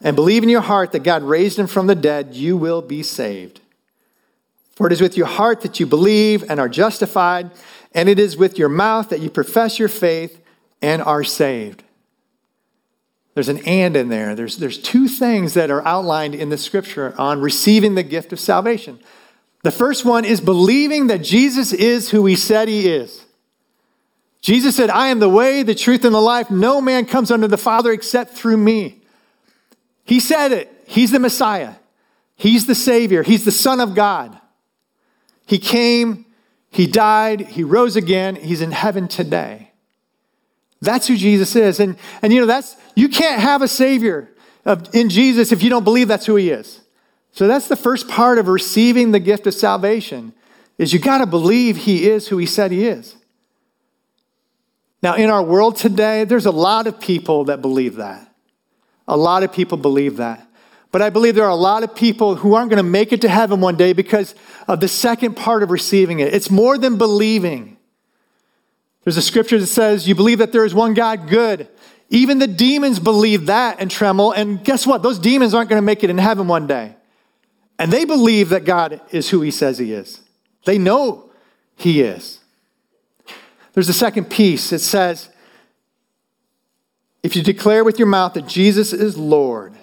and 0.00 0.16
believe 0.16 0.42
in 0.42 0.48
your 0.48 0.60
heart 0.60 0.92
that 0.92 1.02
God 1.02 1.22
raised 1.22 1.58
him 1.58 1.66
from 1.66 1.86
the 1.86 1.94
dead, 1.94 2.34
you 2.34 2.56
will 2.56 2.82
be 2.82 3.02
saved. 3.02 3.60
For 4.76 4.86
it 4.86 4.92
is 4.92 5.00
with 5.00 5.16
your 5.16 5.26
heart 5.26 5.60
that 5.60 5.78
you 5.78 5.86
believe 5.86 6.48
and 6.50 6.58
are 6.58 6.68
justified, 6.68 7.50
and 7.92 8.08
it 8.08 8.18
is 8.18 8.36
with 8.36 8.58
your 8.58 8.68
mouth 8.68 9.08
that 9.10 9.20
you 9.20 9.30
profess 9.30 9.78
your 9.78 9.88
faith 9.88 10.42
and 10.82 11.00
are 11.00 11.24
saved. 11.24 11.84
There's 13.34 13.48
an 13.48 13.66
and 13.66 13.96
in 13.96 14.08
there. 14.08 14.34
There's, 14.34 14.58
there's 14.58 14.78
two 14.78 15.08
things 15.08 15.54
that 15.54 15.70
are 15.70 15.84
outlined 15.86 16.34
in 16.34 16.48
the 16.50 16.58
scripture 16.58 17.14
on 17.18 17.40
receiving 17.40 17.94
the 17.94 18.02
gift 18.02 18.32
of 18.32 18.40
salvation. 18.40 19.00
The 19.62 19.72
first 19.72 20.04
one 20.04 20.24
is 20.24 20.40
believing 20.40 21.08
that 21.08 21.22
Jesus 21.22 21.72
is 21.72 22.10
who 22.10 22.26
he 22.26 22.36
said 22.36 22.68
he 22.68 22.88
is. 22.88 23.24
Jesus 24.40 24.76
said, 24.76 24.90
I 24.90 25.08
am 25.08 25.20
the 25.20 25.28
way, 25.28 25.62
the 25.62 25.74
truth, 25.74 26.04
and 26.04 26.14
the 26.14 26.20
life. 26.20 26.50
No 26.50 26.80
man 26.80 27.06
comes 27.06 27.30
unto 27.30 27.46
the 27.46 27.56
Father 27.56 27.90
except 27.92 28.34
through 28.34 28.58
me. 28.58 29.00
He 30.04 30.20
said 30.20 30.52
it. 30.52 30.70
He's 30.86 31.12
the 31.12 31.18
Messiah. 31.18 31.76
He's 32.36 32.66
the 32.66 32.74
Savior. 32.74 33.22
He's 33.22 33.44
the 33.44 33.50
Son 33.50 33.80
of 33.80 33.94
God. 33.94 34.38
He 35.46 35.58
came, 35.58 36.26
He 36.70 36.86
died, 36.86 37.40
He 37.42 37.64
rose 37.64 37.96
again. 37.96 38.36
He's 38.36 38.60
in 38.60 38.72
heaven 38.72 39.08
today. 39.08 39.70
That's 40.80 41.06
who 41.06 41.16
Jesus 41.16 41.56
is. 41.56 41.80
And, 41.80 41.96
and 42.22 42.32
you 42.32 42.40
know, 42.40 42.46
that's, 42.46 42.76
you 42.94 43.08
can't 43.08 43.40
have 43.40 43.62
a 43.62 43.68
Savior 43.68 44.30
of, 44.64 44.94
in 44.94 45.08
Jesus 45.08 45.52
if 45.52 45.62
you 45.62 45.70
don't 45.70 45.84
believe 45.84 46.08
that's 46.08 46.26
who 46.26 46.36
He 46.36 46.50
is. 46.50 46.80
So 47.32 47.48
that's 47.48 47.68
the 47.68 47.76
first 47.76 48.08
part 48.08 48.38
of 48.38 48.48
receiving 48.48 49.10
the 49.10 49.20
gift 49.20 49.46
of 49.46 49.54
salvation 49.54 50.32
is 50.78 50.92
you 50.92 50.98
got 50.98 51.18
to 51.18 51.26
believe 51.26 51.78
He 51.78 52.08
is 52.08 52.28
who 52.28 52.38
He 52.38 52.46
said 52.46 52.70
He 52.70 52.86
is. 52.86 53.16
Now, 55.02 55.16
in 55.16 55.28
our 55.28 55.42
world 55.42 55.76
today, 55.76 56.24
there's 56.24 56.46
a 56.46 56.50
lot 56.50 56.86
of 56.86 56.98
people 56.98 57.44
that 57.44 57.60
believe 57.60 57.96
that. 57.96 58.32
A 59.06 59.16
lot 59.16 59.42
of 59.42 59.52
people 59.52 59.76
believe 59.76 60.16
that. 60.16 60.46
But 60.94 61.02
I 61.02 61.10
believe 61.10 61.34
there 61.34 61.44
are 61.44 61.50
a 61.50 61.56
lot 61.56 61.82
of 61.82 61.92
people 61.92 62.36
who 62.36 62.54
aren't 62.54 62.70
going 62.70 62.76
to 62.76 62.88
make 62.88 63.12
it 63.12 63.22
to 63.22 63.28
heaven 63.28 63.60
one 63.60 63.74
day 63.74 63.92
because 63.92 64.32
of 64.68 64.78
the 64.78 64.86
second 64.86 65.34
part 65.34 65.64
of 65.64 65.72
receiving 65.72 66.20
it. 66.20 66.32
It's 66.32 66.52
more 66.52 66.78
than 66.78 66.98
believing. 66.98 67.78
There's 69.02 69.16
a 69.16 69.22
scripture 69.22 69.58
that 69.58 69.66
says, 69.66 70.06
You 70.06 70.14
believe 70.14 70.38
that 70.38 70.52
there 70.52 70.64
is 70.64 70.72
one 70.72 70.94
God, 70.94 71.28
good. 71.28 71.66
Even 72.10 72.38
the 72.38 72.46
demons 72.46 73.00
believe 73.00 73.46
that 73.46 73.80
and 73.80 73.90
tremble. 73.90 74.30
And 74.30 74.62
guess 74.62 74.86
what? 74.86 75.02
Those 75.02 75.18
demons 75.18 75.52
aren't 75.52 75.68
going 75.68 75.82
to 75.82 75.84
make 75.84 76.04
it 76.04 76.10
in 76.10 76.18
heaven 76.18 76.46
one 76.46 76.68
day. 76.68 76.94
And 77.76 77.92
they 77.92 78.04
believe 78.04 78.50
that 78.50 78.64
God 78.64 79.00
is 79.10 79.30
who 79.30 79.40
he 79.40 79.50
says 79.50 79.78
he 79.78 79.92
is. 79.92 80.20
They 80.64 80.78
know 80.78 81.28
he 81.74 82.02
is. 82.02 82.38
There's 83.72 83.88
a 83.88 83.92
second 83.92 84.26
piece. 84.30 84.72
It 84.72 84.78
says, 84.78 85.28
If 87.24 87.34
you 87.34 87.42
declare 87.42 87.82
with 87.82 87.98
your 87.98 88.06
mouth 88.06 88.34
that 88.34 88.46
Jesus 88.46 88.92
is 88.92 89.18
Lord, 89.18 89.74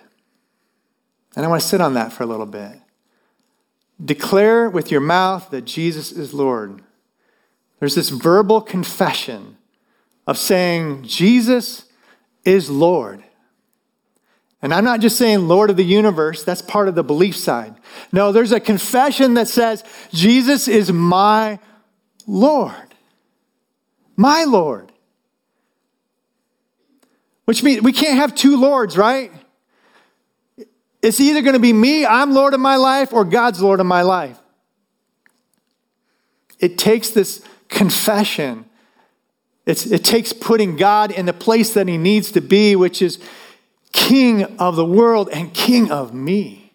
and 1.36 1.46
I 1.46 1.48
want 1.48 1.62
to 1.62 1.68
sit 1.68 1.82
on 1.82 1.94
that 1.94 2.12
for 2.12 2.24
a 2.24 2.28
little 2.28 2.46
bit. 2.46 2.80
Declare 4.04 4.70
with 4.70 4.92
your 4.92 5.02
mouth 5.02 5.50
that 5.52 5.66
Jesus 5.66 6.12
is 6.12 6.34
Lord. 6.34 6.82
There's 7.80 7.96
this 7.96 8.10
verbal 8.10 8.62
confession 8.62 9.58
of 10.28 10.38
saying, 10.38 11.04
Jesus 11.04 11.86
is 12.44 12.70
Lord. 12.70 13.24
And 14.62 14.74
I'm 14.74 14.84
not 14.84 15.00
just 15.00 15.18
saying 15.18 15.48
Lord 15.48 15.70
of 15.70 15.78
the 15.78 15.84
universe, 15.84 16.44
that's 16.44 16.62
part 16.62 16.88
of 16.88 16.96
the 16.96 17.04
belief 17.04 17.36
side. 17.36 17.76
No, 18.12 18.32
there's 18.32 18.52
a 18.52 18.60
confession 18.60 19.34
that 19.34 19.48
says, 19.48 19.84
Jesus 20.12 20.68
is 20.68 20.92
my 20.92 21.60
Lord. 22.28 22.94
My 24.16 24.44
Lord. 24.44 24.92
Which 27.46 27.64
means 27.64 27.82
we 27.82 27.92
can't 27.92 28.18
have 28.18 28.36
two 28.36 28.56
Lords, 28.58 28.98
right? 28.98 29.32
It's 31.02 31.20
either 31.20 31.42
going 31.42 31.54
to 31.54 31.60
be 31.60 31.74
me, 31.74 32.06
I'm 32.06 32.34
Lord 32.34 32.54
of 32.54 32.60
my 32.60 32.76
life, 32.76 33.12
or 33.12 33.26
God's 33.26 33.62
Lord 33.62 33.80
of 33.80 33.86
my 33.86 34.04
life. 34.04 34.40
It 36.60 36.78
takes 36.78 37.10
this 37.10 37.44
confession. 37.70 38.66
It's, 39.66 39.86
it 39.86 40.04
takes 40.04 40.32
putting 40.32 40.76
God 40.76 41.12
in 41.12 41.26
the 41.26 41.34
place 41.34 41.74
that 41.74 41.88
he 41.88 41.98
needs 41.98 42.32
to 42.34 42.42
be, 42.42 42.76
which 42.76 43.02
is 43.02 43.18
King 43.92 44.44
of 44.58 44.76
the 44.76 44.86
world 44.86 45.30
and 45.34 45.54
King 45.54 45.92
of 45.92 46.14
me. 46.14 46.74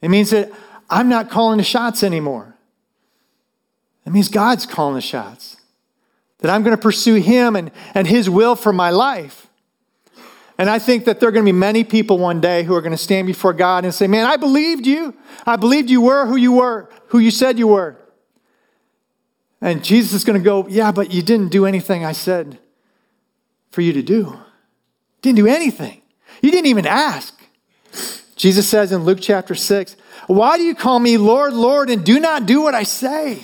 It 0.00 0.08
means 0.08 0.30
that 0.30 0.52
I'm 0.88 1.08
not 1.08 1.30
calling 1.30 1.58
the 1.58 1.64
shots 1.64 2.02
anymore. 2.04 2.54
It 4.06 4.12
means 4.12 4.28
God's 4.28 4.66
calling 4.66 4.94
the 4.94 5.00
shots. 5.00 5.56
That 6.38 6.50
I'm 6.50 6.62
going 6.62 6.76
to 6.76 6.80
pursue 6.80 7.16
Him 7.16 7.56
and, 7.56 7.72
and 7.94 8.06
His 8.06 8.30
will 8.30 8.54
for 8.54 8.72
my 8.72 8.90
life. 8.90 9.45
And 10.58 10.70
I 10.70 10.78
think 10.78 11.04
that 11.04 11.20
there 11.20 11.28
are 11.28 11.32
going 11.32 11.44
to 11.44 11.52
be 11.52 11.58
many 11.58 11.84
people 11.84 12.18
one 12.18 12.40
day 12.40 12.62
who 12.62 12.74
are 12.74 12.80
going 12.80 12.92
to 12.92 12.98
stand 12.98 13.26
before 13.26 13.52
God 13.52 13.84
and 13.84 13.94
say, 13.94 14.06
Man, 14.06 14.26
I 14.26 14.36
believed 14.36 14.86
you. 14.86 15.14
I 15.46 15.56
believed 15.56 15.90
you 15.90 16.00
were 16.00 16.26
who 16.26 16.36
you 16.36 16.52
were, 16.52 16.88
who 17.08 17.18
you 17.18 17.30
said 17.30 17.58
you 17.58 17.68
were. 17.68 17.96
And 19.60 19.84
Jesus 19.84 20.12
is 20.12 20.24
going 20.24 20.38
to 20.38 20.44
go, 20.44 20.66
Yeah, 20.68 20.92
but 20.92 21.12
you 21.12 21.22
didn't 21.22 21.48
do 21.48 21.66
anything 21.66 22.04
I 22.04 22.12
said 22.12 22.58
for 23.70 23.82
you 23.82 23.92
to 23.92 24.02
do. 24.02 24.38
Didn't 25.20 25.36
do 25.36 25.46
anything. 25.46 26.00
You 26.40 26.50
didn't 26.50 26.66
even 26.66 26.86
ask. 26.86 27.38
Jesus 28.36 28.68
says 28.68 28.92
in 28.92 29.04
Luke 29.04 29.18
chapter 29.20 29.54
6, 29.54 29.96
Why 30.26 30.56
do 30.56 30.62
you 30.62 30.74
call 30.74 30.98
me 30.98 31.18
Lord, 31.18 31.52
Lord, 31.52 31.90
and 31.90 32.04
do 32.04 32.18
not 32.18 32.46
do 32.46 32.62
what 32.62 32.74
I 32.74 32.82
say? 32.82 33.42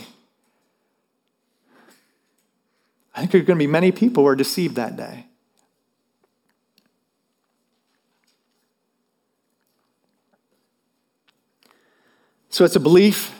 I 3.14 3.20
think 3.20 3.32
there 3.32 3.40
are 3.42 3.44
going 3.44 3.58
to 3.58 3.62
be 3.62 3.70
many 3.70 3.92
people 3.92 4.22
who 4.22 4.28
are 4.28 4.36
deceived 4.36 4.76
that 4.76 4.96
day. 4.96 5.26
So 12.52 12.66
it's 12.66 12.76
a 12.76 12.80
belief 12.80 13.34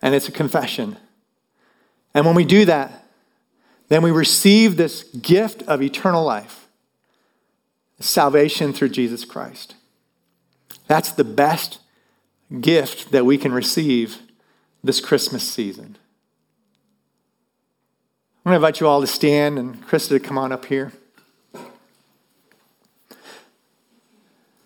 and 0.00 0.14
it's 0.14 0.26
a 0.26 0.32
confession. 0.32 0.96
And 2.14 2.24
when 2.24 2.34
we 2.34 2.46
do 2.46 2.64
that, 2.64 3.04
then 3.88 4.02
we 4.02 4.10
receive 4.10 4.76
this 4.76 5.04
gift 5.04 5.62
of 5.64 5.82
eternal 5.82 6.24
life, 6.24 6.66
salvation 8.00 8.72
through 8.72 8.88
Jesus 8.88 9.26
Christ. 9.26 9.74
That's 10.86 11.12
the 11.12 11.24
best 11.24 11.78
gift 12.60 13.12
that 13.12 13.26
we 13.26 13.36
can 13.36 13.52
receive 13.52 14.18
this 14.82 14.98
Christmas 14.98 15.46
season. 15.46 15.98
I'm 18.44 18.52
going 18.52 18.54
to 18.54 18.66
invite 18.66 18.80
you 18.80 18.88
all 18.88 19.02
to 19.02 19.06
stand 19.06 19.58
and 19.58 19.86
Krista 19.86 20.08
to 20.08 20.20
come 20.20 20.38
on 20.38 20.52
up 20.52 20.64
here. 20.64 20.92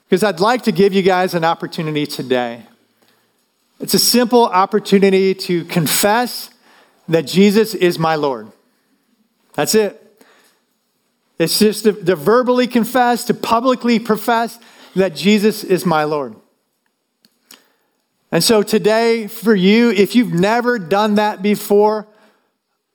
Because 0.08 0.22
I'd 0.22 0.38
like 0.38 0.62
to 0.62 0.72
give 0.72 0.92
you 0.92 1.02
guys 1.02 1.34
an 1.34 1.44
opportunity 1.44 2.06
today. 2.06 2.66
It's 3.80 3.94
a 3.94 3.98
simple 3.98 4.46
opportunity 4.46 5.34
to 5.34 5.64
confess 5.64 6.50
that 7.08 7.22
Jesus 7.22 7.74
is 7.74 7.98
my 7.98 8.14
Lord. 8.14 8.50
That's 9.54 9.74
it. 9.74 10.00
It's 11.38 11.58
just 11.58 11.84
to, 11.84 11.92
to 11.92 12.16
verbally 12.16 12.66
confess, 12.66 13.24
to 13.24 13.34
publicly 13.34 13.98
profess 13.98 14.58
that 14.94 15.14
Jesus 15.14 15.64
is 15.64 15.84
my 15.84 16.04
Lord. 16.04 16.36
And 18.30 18.42
so 18.42 18.62
today, 18.62 19.26
for 19.26 19.54
you, 19.54 19.90
if 19.90 20.14
you've 20.14 20.32
never 20.32 20.78
done 20.78 21.16
that 21.16 21.42
before, 21.42 22.06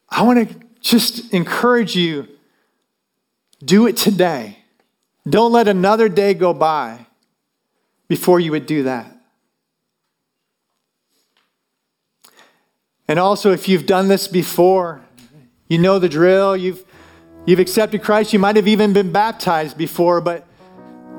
I 0.09 0.23
want 0.23 0.49
to 0.49 0.55
just 0.81 1.33
encourage 1.33 1.95
you 1.95 2.27
do 3.63 3.87
it 3.87 3.97
today. 3.97 4.59
Don't 5.27 5.51
let 5.51 5.67
another 5.67 6.09
day 6.09 6.33
go 6.33 6.53
by 6.53 7.05
before 8.07 8.39
you 8.39 8.51
would 8.51 8.65
do 8.65 8.83
that. 8.83 9.18
And 13.09 13.17
also, 13.17 13.51
if 13.51 13.67
you've 13.67 13.87
done 13.87 14.07
this 14.07 14.27
before, 14.27 15.01
you 15.67 15.79
know 15.79 15.97
the 15.97 16.07
drill, 16.07 16.55
you've, 16.55 16.85
you've 17.47 17.57
accepted 17.57 18.03
Christ, 18.03 18.33
you 18.33 18.37
might 18.37 18.55
have 18.55 18.67
even 18.67 18.93
been 18.93 19.11
baptized 19.11 19.79
before, 19.79 20.21
but 20.21 20.45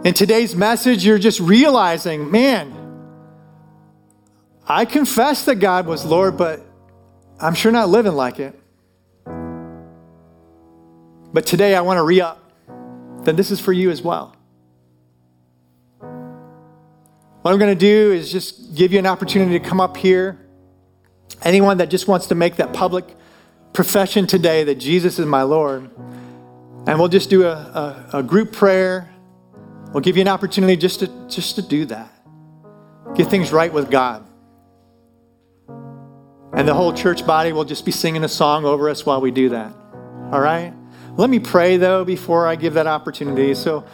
in 0.04 0.14
today's 0.14 0.54
message, 0.54 1.04
you're 1.04 1.18
just 1.18 1.40
realizing, 1.40 2.30
man, 2.30 2.72
I 4.68 4.84
confess 4.84 5.44
that 5.46 5.56
God 5.56 5.86
was 5.86 6.04
Lord, 6.04 6.36
but 6.36 6.60
I'm 7.40 7.54
sure 7.54 7.72
not 7.72 7.88
living 7.88 8.12
like 8.12 8.38
it. 8.38 8.56
But 11.32 11.44
today 11.44 11.74
I 11.74 11.80
want 11.80 11.98
to 11.98 12.04
re 12.04 12.20
up. 12.20 12.52
Then 13.24 13.34
this 13.34 13.50
is 13.50 13.58
for 13.58 13.72
you 13.72 13.90
as 13.90 14.00
well. 14.00 14.36
What 15.98 17.50
I'm 17.52 17.58
going 17.58 17.76
to 17.76 17.84
do 17.84 18.12
is 18.12 18.30
just 18.30 18.76
give 18.76 18.92
you 18.92 19.00
an 19.00 19.06
opportunity 19.06 19.58
to 19.58 19.68
come 19.68 19.80
up 19.80 19.96
here. 19.96 20.38
Anyone 21.42 21.78
that 21.78 21.90
just 21.90 22.06
wants 22.08 22.26
to 22.26 22.34
make 22.34 22.56
that 22.56 22.72
public 22.72 23.16
profession 23.72 24.26
today 24.26 24.64
that 24.64 24.76
Jesus 24.76 25.18
is 25.18 25.26
my 25.26 25.42
Lord. 25.42 25.90
And 26.86 26.98
we'll 26.98 27.08
just 27.08 27.30
do 27.30 27.44
a, 27.44 27.52
a, 27.52 28.18
a 28.18 28.22
group 28.22 28.52
prayer. 28.52 29.12
We'll 29.92 30.00
give 30.00 30.16
you 30.16 30.22
an 30.22 30.28
opportunity 30.28 30.76
just 30.76 31.00
to, 31.00 31.28
just 31.28 31.56
to 31.56 31.62
do 31.62 31.84
that. 31.86 32.10
Get 33.14 33.28
things 33.28 33.52
right 33.52 33.72
with 33.72 33.90
God. 33.90 34.24
And 36.52 36.66
the 36.66 36.74
whole 36.74 36.92
church 36.92 37.26
body 37.26 37.52
will 37.52 37.64
just 37.64 37.84
be 37.84 37.92
singing 37.92 38.24
a 38.24 38.28
song 38.28 38.64
over 38.64 38.88
us 38.88 39.06
while 39.06 39.20
we 39.20 39.30
do 39.30 39.50
that. 39.50 39.72
All 40.32 40.40
right? 40.40 40.72
Let 41.16 41.30
me 41.30 41.38
pray, 41.38 41.76
though, 41.76 42.04
before 42.04 42.46
I 42.46 42.56
give 42.56 42.74
that 42.74 42.86
opportunity. 42.86 43.54
So, 43.54 43.84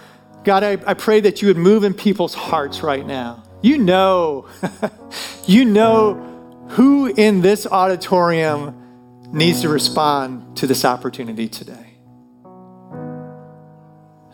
God, 0.44 0.62
I, 0.62 0.78
I 0.86 0.94
pray 0.94 1.20
that 1.20 1.42
you 1.42 1.48
would 1.48 1.56
move 1.56 1.84
in 1.84 1.92
people's 1.92 2.34
hearts 2.34 2.82
right 2.82 3.06
now. 3.06 3.42
You 3.62 3.78
know, 3.78 4.46
you 5.46 5.64
know 5.64 6.35
who 6.76 7.06
in 7.06 7.40
this 7.40 7.66
auditorium 7.66 8.74
needs 9.32 9.62
to 9.62 9.68
respond 9.68 10.58
to 10.58 10.66
this 10.66 10.84
opportunity 10.84 11.48
today? 11.48 11.94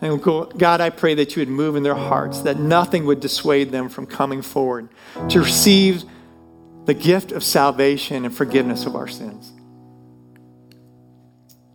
And 0.01 0.21
God, 0.21 0.81
I 0.81 0.91
pray 0.91 1.15
that 1.15 1.37
you 1.37 1.41
would 1.41 1.49
move 1.49 1.77
in 1.77 1.85
their 1.85 1.95
hearts, 1.95 2.41
that 2.41 2.59
nothing 2.59 3.07
would 3.07 3.21
dissuade 3.21 3.71
them 3.71 3.89
from 3.89 4.07
coming 4.07 4.43
forward 4.43 4.89
to 5.29 5.39
receive 5.39 6.03
the 6.85 6.95
gift 6.95 7.31
of 7.31 7.45
salvation 7.45 8.25
and 8.25 8.37
forgiveness 8.37 8.87
of 8.87 8.97
our 8.97 9.07
sins. 9.07 9.53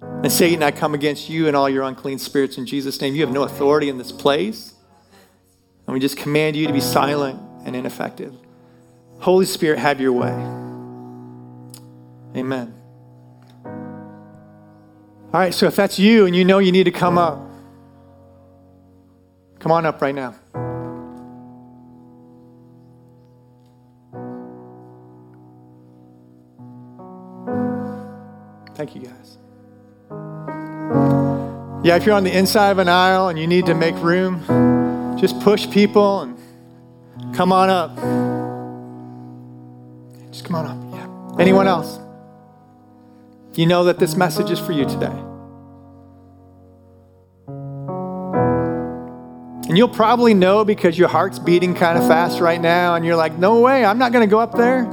And 0.01 0.29
Satan, 0.29 0.61
I 0.63 0.71
come 0.71 0.93
against 0.93 1.29
you 1.29 1.47
and 1.47 1.55
all 1.55 1.69
your 1.69 1.83
unclean 1.83 2.19
spirits 2.19 2.57
in 2.57 2.65
Jesus' 2.65 2.99
name. 2.99 3.15
You 3.15 3.21
have 3.21 3.33
no 3.33 3.43
authority 3.43 3.87
in 3.87 3.97
this 3.97 4.11
place. 4.11 4.73
And 5.85 5.93
we 5.93 6.01
just 6.01 6.17
command 6.17 6.57
you 6.57 6.67
to 6.67 6.73
be 6.73 6.81
silent 6.81 7.39
and 7.65 7.73
ineffective. 7.73 8.33
Holy 9.19 9.45
Spirit, 9.45 9.79
have 9.79 9.99
your 9.99 10.13
way. 10.13 10.31
Amen. 12.35 12.73
All 13.65 15.41
right, 15.41 15.53
so 15.53 15.65
if 15.65 15.75
that's 15.75 15.99
you 15.99 16.25
and 16.25 16.35
you 16.35 16.45
know 16.45 16.59
you 16.59 16.71
need 16.71 16.85
to 16.85 16.91
come 16.91 17.17
up, 17.17 17.39
come 19.59 19.71
on 19.71 19.85
up 19.85 20.01
right 20.01 20.15
now. 20.15 20.35
Thank 28.75 28.95
you, 28.95 29.01
guys. 29.01 29.37
Yeah, 31.83 31.95
if 31.95 32.05
you're 32.05 32.15
on 32.15 32.23
the 32.23 32.37
inside 32.37 32.69
of 32.69 32.79
an 32.79 32.87
aisle 32.87 33.29
and 33.29 33.39
you 33.39 33.47
need 33.47 33.65
to 33.65 33.73
make 33.73 33.95
room, 33.95 35.17
just 35.19 35.39
push 35.41 35.69
people 35.71 36.21
and 36.21 37.35
come 37.35 37.51
on 37.51 37.69
up. 37.69 37.97
Anyone 41.39 41.67
else? 41.67 41.99
You 43.53 43.65
know 43.65 43.85
that 43.85 43.99
this 43.99 44.15
message 44.15 44.51
is 44.51 44.59
for 44.59 44.71
you 44.71 44.85
today. 44.85 45.15
And 49.67 49.77
you'll 49.77 49.89
probably 49.89 50.33
know 50.33 50.63
because 50.63 50.97
your 50.97 51.09
heart's 51.09 51.39
beating 51.39 51.75
kind 51.75 51.97
of 51.97 52.07
fast 52.07 52.39
right 52.39 52.61
now, 52.61 52.95
and 52.95 53.05
you're 53.05 53.15
like, 53.15 53.37
no 53.37 53.59
way, 53.59 53.83
I'm 53.83 53.97
not 53.97 54.11
going 54.13 54.27
to 54.27 54.31
go 54.31 54.39
up 54.39 54.53
there. 54.55 54.85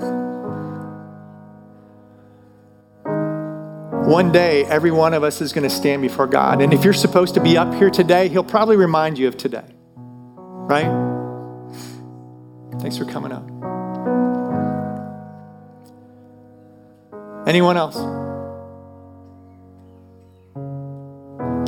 One 4.04 4.32
day, 4.32 4.64
every 4.64 4.90
one 4.90 5.14
of 5.14 5.22
us 5.22 5.40
is 5.40 5.52
going 5.52 5.62
to 5.62 5.74
stand 5.74 6.02
before 6.02 6.26
God. 6.26 6.60
And 6.60 6.74
if 6.74 6.84
you're 6.84 6.92
supposed 6.92 7.34
to 7.34 7.40
be 7.40 7.56
up 7.56 7.72
here 7.74 7.88
today, 7.88 8.28
He'll 8.28 8.44
probably 8.44 8.76
remind 8.76 9.16
you 9.16 9.28
of 9.28 9.36
today. 9.36 9.64
Right? 9.96 10.90
Thanks 12.80 12.98
for 12.98 13.06
coming 13.06 13.32
up. 13.32 13.48
Anyone 17.46 17.76
else? 17.76 17.96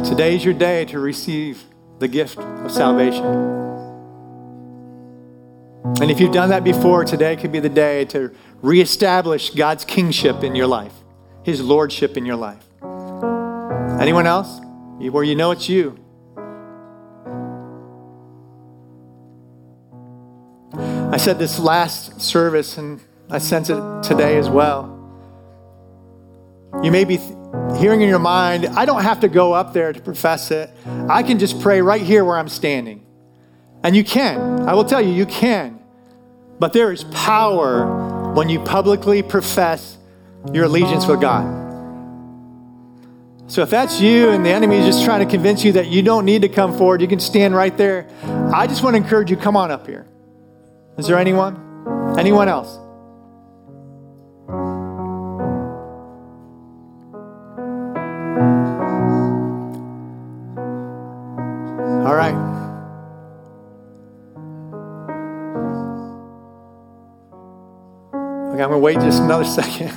Today's 0.08 0.42
your 0.42 0.54
day 0.54 0.86
to 0.86 0.98
receive 0.98 1.64
the 1.98 2.08
gift 2.08 2.38
of 2.38 2.72
salvation. 2.72 3.24
And 6.00 6.10
if 6.10 6.18
you've 6.18 6.32
done 6.32 6.48
that 6.48 6.64
before, 6.64 7.04
today 7.04 7.36
could 7.36 7.52
be 7.52 7.60
the 7.60 7.68
day 7.68 8.06
to 8.06 8.32
reestablish 8.62 9.50
God's 9.50 9.84
kingship 9.84 10.42
in 10.42 10.54
your 10.54 10.66
life, 10.66 10.94
His 11.42 11.60
lordship 11.60 12.16
in 12.16 12.24
your 12.24 12.36
life. 12.36 12.64
Anyone 14.00 14.26
else? 14.26 14.60
Where 14.98 15.24
you 15.24 15.34
know 15.34 15.50
it's 15.50 15.68
you. 15.68 15.98
I 20.72 21.18
said 21.18 21.38
this 21.38 21.58
last 21.58 22.20
service, 22.20 22.78
and 22.78 23.00
I 23.30 23.38
sense 23.38 23.68
it 23.68 24.02
today 24.02 24.38
as 24.38 24.48
well. 24.48 24.95
You 26.82 26.90
may 26.90 27.04
be 27.04 27.18
hearing 27.78 28.00
in 28.00 28.08
your 28.08 28.18
mind, 28.18 28.66
I 28.66 28.84
don't 28.84 29.02
have 29.02 29.20
to 29.20 29.28
go 29.28 29.52
up 29.52 29.72
there 29.72 29.92
to 29.92 30.00
profess 30.00 30.50
it. 30.50 30.70
I 31.08 31.22
can 31.22 31.38
just 31.38 31.60
pray 31.60 31.80
right 31.82 32.02
here 32.02 32.24
where 32.24 32.36
I'm 32.36 32.48
standing. 32.48 33.04
And 33.82 33.94
you 33.94 34.04
can. 34.04 34.68
I 34.68 34.74
will 34.74 34.84
tell 34.84 35.00
you, 35.00 35.12
you 35.12 35.26
can. 35.26 35.80
But 36.58 36.72
there 36.72 36.92
is 36.92 37.04
power 37.04 38.32
when 38.32 38.48
you 38.48 38.60
publicly 38.60 39.22
profess 39.22 39.98
your 40.52 40.64
allegiance 40.64 41.06
with 41.06 41.20
God. 41.20 41.64
So 43.48 43.62
if 43.62 43.70
that's 43.70 44.00
you 44.00 44.30
and 44.30 44.44
the 44.44 44.50
enemy 44.50 44.78
is 44.78 44.86
just 44.86 45.04
trying 45.04 45.24
to 45.24 45.30
convince 45.30 45.62
you 45.64 45.72
that 45.72 45.86
you 45.86 46.02
don't 46.02 46.24
need 46.24 46.42
to 46.42 46.48
come 46.48 46.76
forward, 46.76 47.00
you 47.00 47.08
can 47.08 47.20
stand 47.20 47.54
right 47.54 47.76
there. 47.76 48.08
I 48.52 48.66
just 48.66 48.82
want 48.82 48.94
to 48.94 48.98
encourage 48.98 49.30
you, 49.30 49.36
come 49.36 49.56
on 49.56 49.70
up 49.70 49.86
here. 49.86 50.06
Is 50.98 51.06
there 51.06 51.18
anyone? 51.18 52.14
Anyone 52.18 52.48
else? 52.48 52.78
Going 68.80 68.94
to 68.94 69.00
wait 69.00 69.06
just 69.06 69.22
another 69.22 69.44
second. 69.62 69.92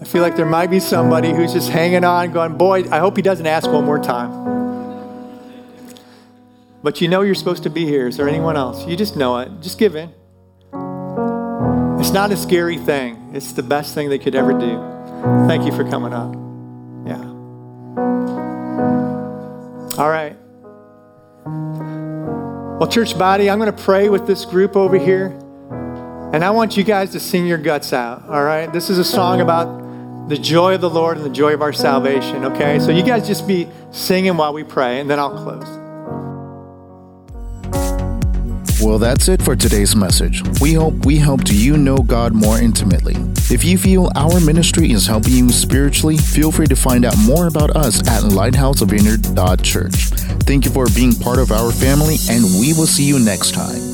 I 0.00 0.04
feel 0.04 0.22
like 0.22 0.36
there 0.36 0.46
might 0.46 0.70
be 0.70 0.80
somebody 0.80 1.32
who's 1.32 1.52
just 1.52 1.70
hanging 1.70 2.04
on, 2.04 2.32
going, 2.32 2.56
Boy, 2.56 2.88
I 2.90 2.98
hope 2.98 3.16
he 3.16 3.22
doesn't 3.22 3.46
ask 3.46 3.70
one 3.70 3.84
more 3.84 3.98
time. 3.98 4.46
But 6.82 7.00
you 7.00 7.08
know 7.08 7.22
you're 7.22 7.34
supposed 7.34 7.64
to 7.64 7.70
be 7.70 7.84
here. 7.84 8.06
Is 8.06 8.16
there 8.16 8.28
anyone 8.28 8.56
else? 8.56 8.86
You 8.86 8.96
just 8.96 9.16
know 9.16 9.38
it. 9.38 9.50
Just 9.60 9.78
give 9.78 9.96
in. 9.96 10.14
It's 12.00 12.12
not 12.12 12.30
a 12.30 12.36
scary 12.36 12.78
thing, 12.78 13.32
it's 13.34 13.52
the 13.52 13.62
best 13.62 13.92
thing 13.92 14.08
they 14.08 14.20
could 14.20 14.36
ever 14.36 14.52
do. 14.52 14.78
Thank 15.48 15.66
you 15.66 15.72
for 15.72 15.82
coming 15.82 16.12
up. 16.12 16.32
Yeah. 17.04 17.24
All 20.00 20.08
right. 20.08 20.36
Well, 22.78 22.88
church 22.88 23.18
body, 23.18 23.50
I'm 23.50 23.58
going 23.58 23.74
to 23.74 23.82
pray 23.82 24.08
with 24.08 24.28
this 24.28 24.44
group 24.44 24.76
over 24.76 24.96
here. 24.96 25.36
And 26.32 26.44
I 26.44 26.50
want 26.50 26.76
you 26.76 26.84
guys 26.84 27.10
to 27.12 27.20
sing 27.20 27.46
your 27.46 27.56
guts 27.58 27.92
out. 27.92 28.28
All 28.28 28.44
right. 28.44 28.70
This 28.70 28.90
is 28.90 28.98
a 28.98 29.04
song 29.04 29.40
about 29.40 30.28
the 30.28 30.36
joy 30.36 30.74
of 30.74 30.82
the 30.82 30.90
Lord 30.90 31.16
and 31.16 31.24
the 31.24 31.30
joy 31.30 31.54
of 31.54 31.62
our 31.62 31.72
salvation. 31.72 32.44
Okay. 32.44 32.78
So 32.80 32.90
you 32.90 33.02
guys 33.02 33.26
just 33.26 33.46
be 33.46 33.66
singing 33.92 34.36
while 34.36 34.52
we 34.52 34.62
pray, 34.62 35.00
and 35.00 35.08
then 35.08 35.18
I'll 35.18 35.42
close. 35.42 35.66
Well, 38.80 38.98
that's 38.98 39.26
it 39.28 39.42
for 39.42 39.56
today's 39.56 39.96
message. 39.96 40.42
We 40.60 40.74
hope 40.74 41.04
we 41.04 41.16
helped 41.16 41.50
you 41.50 41.76
know 41.76 41.96
God 41.96 42.32
more 42.32 42.58
intimately. 42.60 43.16
If 43.50 43.64
you 43.64 43.76
feel 43.76 44.12
our 44.14 44.38
ministry 44.40 44.92
is 44.92 45.06
helping 45.06 45.32
you 45.32 45.48
spiritually, 45.48 46.16
feel 46.16 46.52
free 46.52 46.66
to 46.66 46.76
find 46.76 47.04
out 47.04 47.16
more 47.18 47.48
about 47.48 47.74
us 47.74 48.00
at 48.08 48.22
lighthousevineyard.church. 48.30 49.94
Thank 50.44 50.64
you 50.66 50.70
for 50.70 50.86
being 50.94 51.14
part 51.14 51.38
of 51.38 51.50
our 51.50 51.72
family, 51.72 52.16
and 52.30 52.44
we 52.60 52.72
will 52.74 52.86
see 52.86 53.04
you 53.04 53.18
next 53.18 53.52
time. 53.52 53.87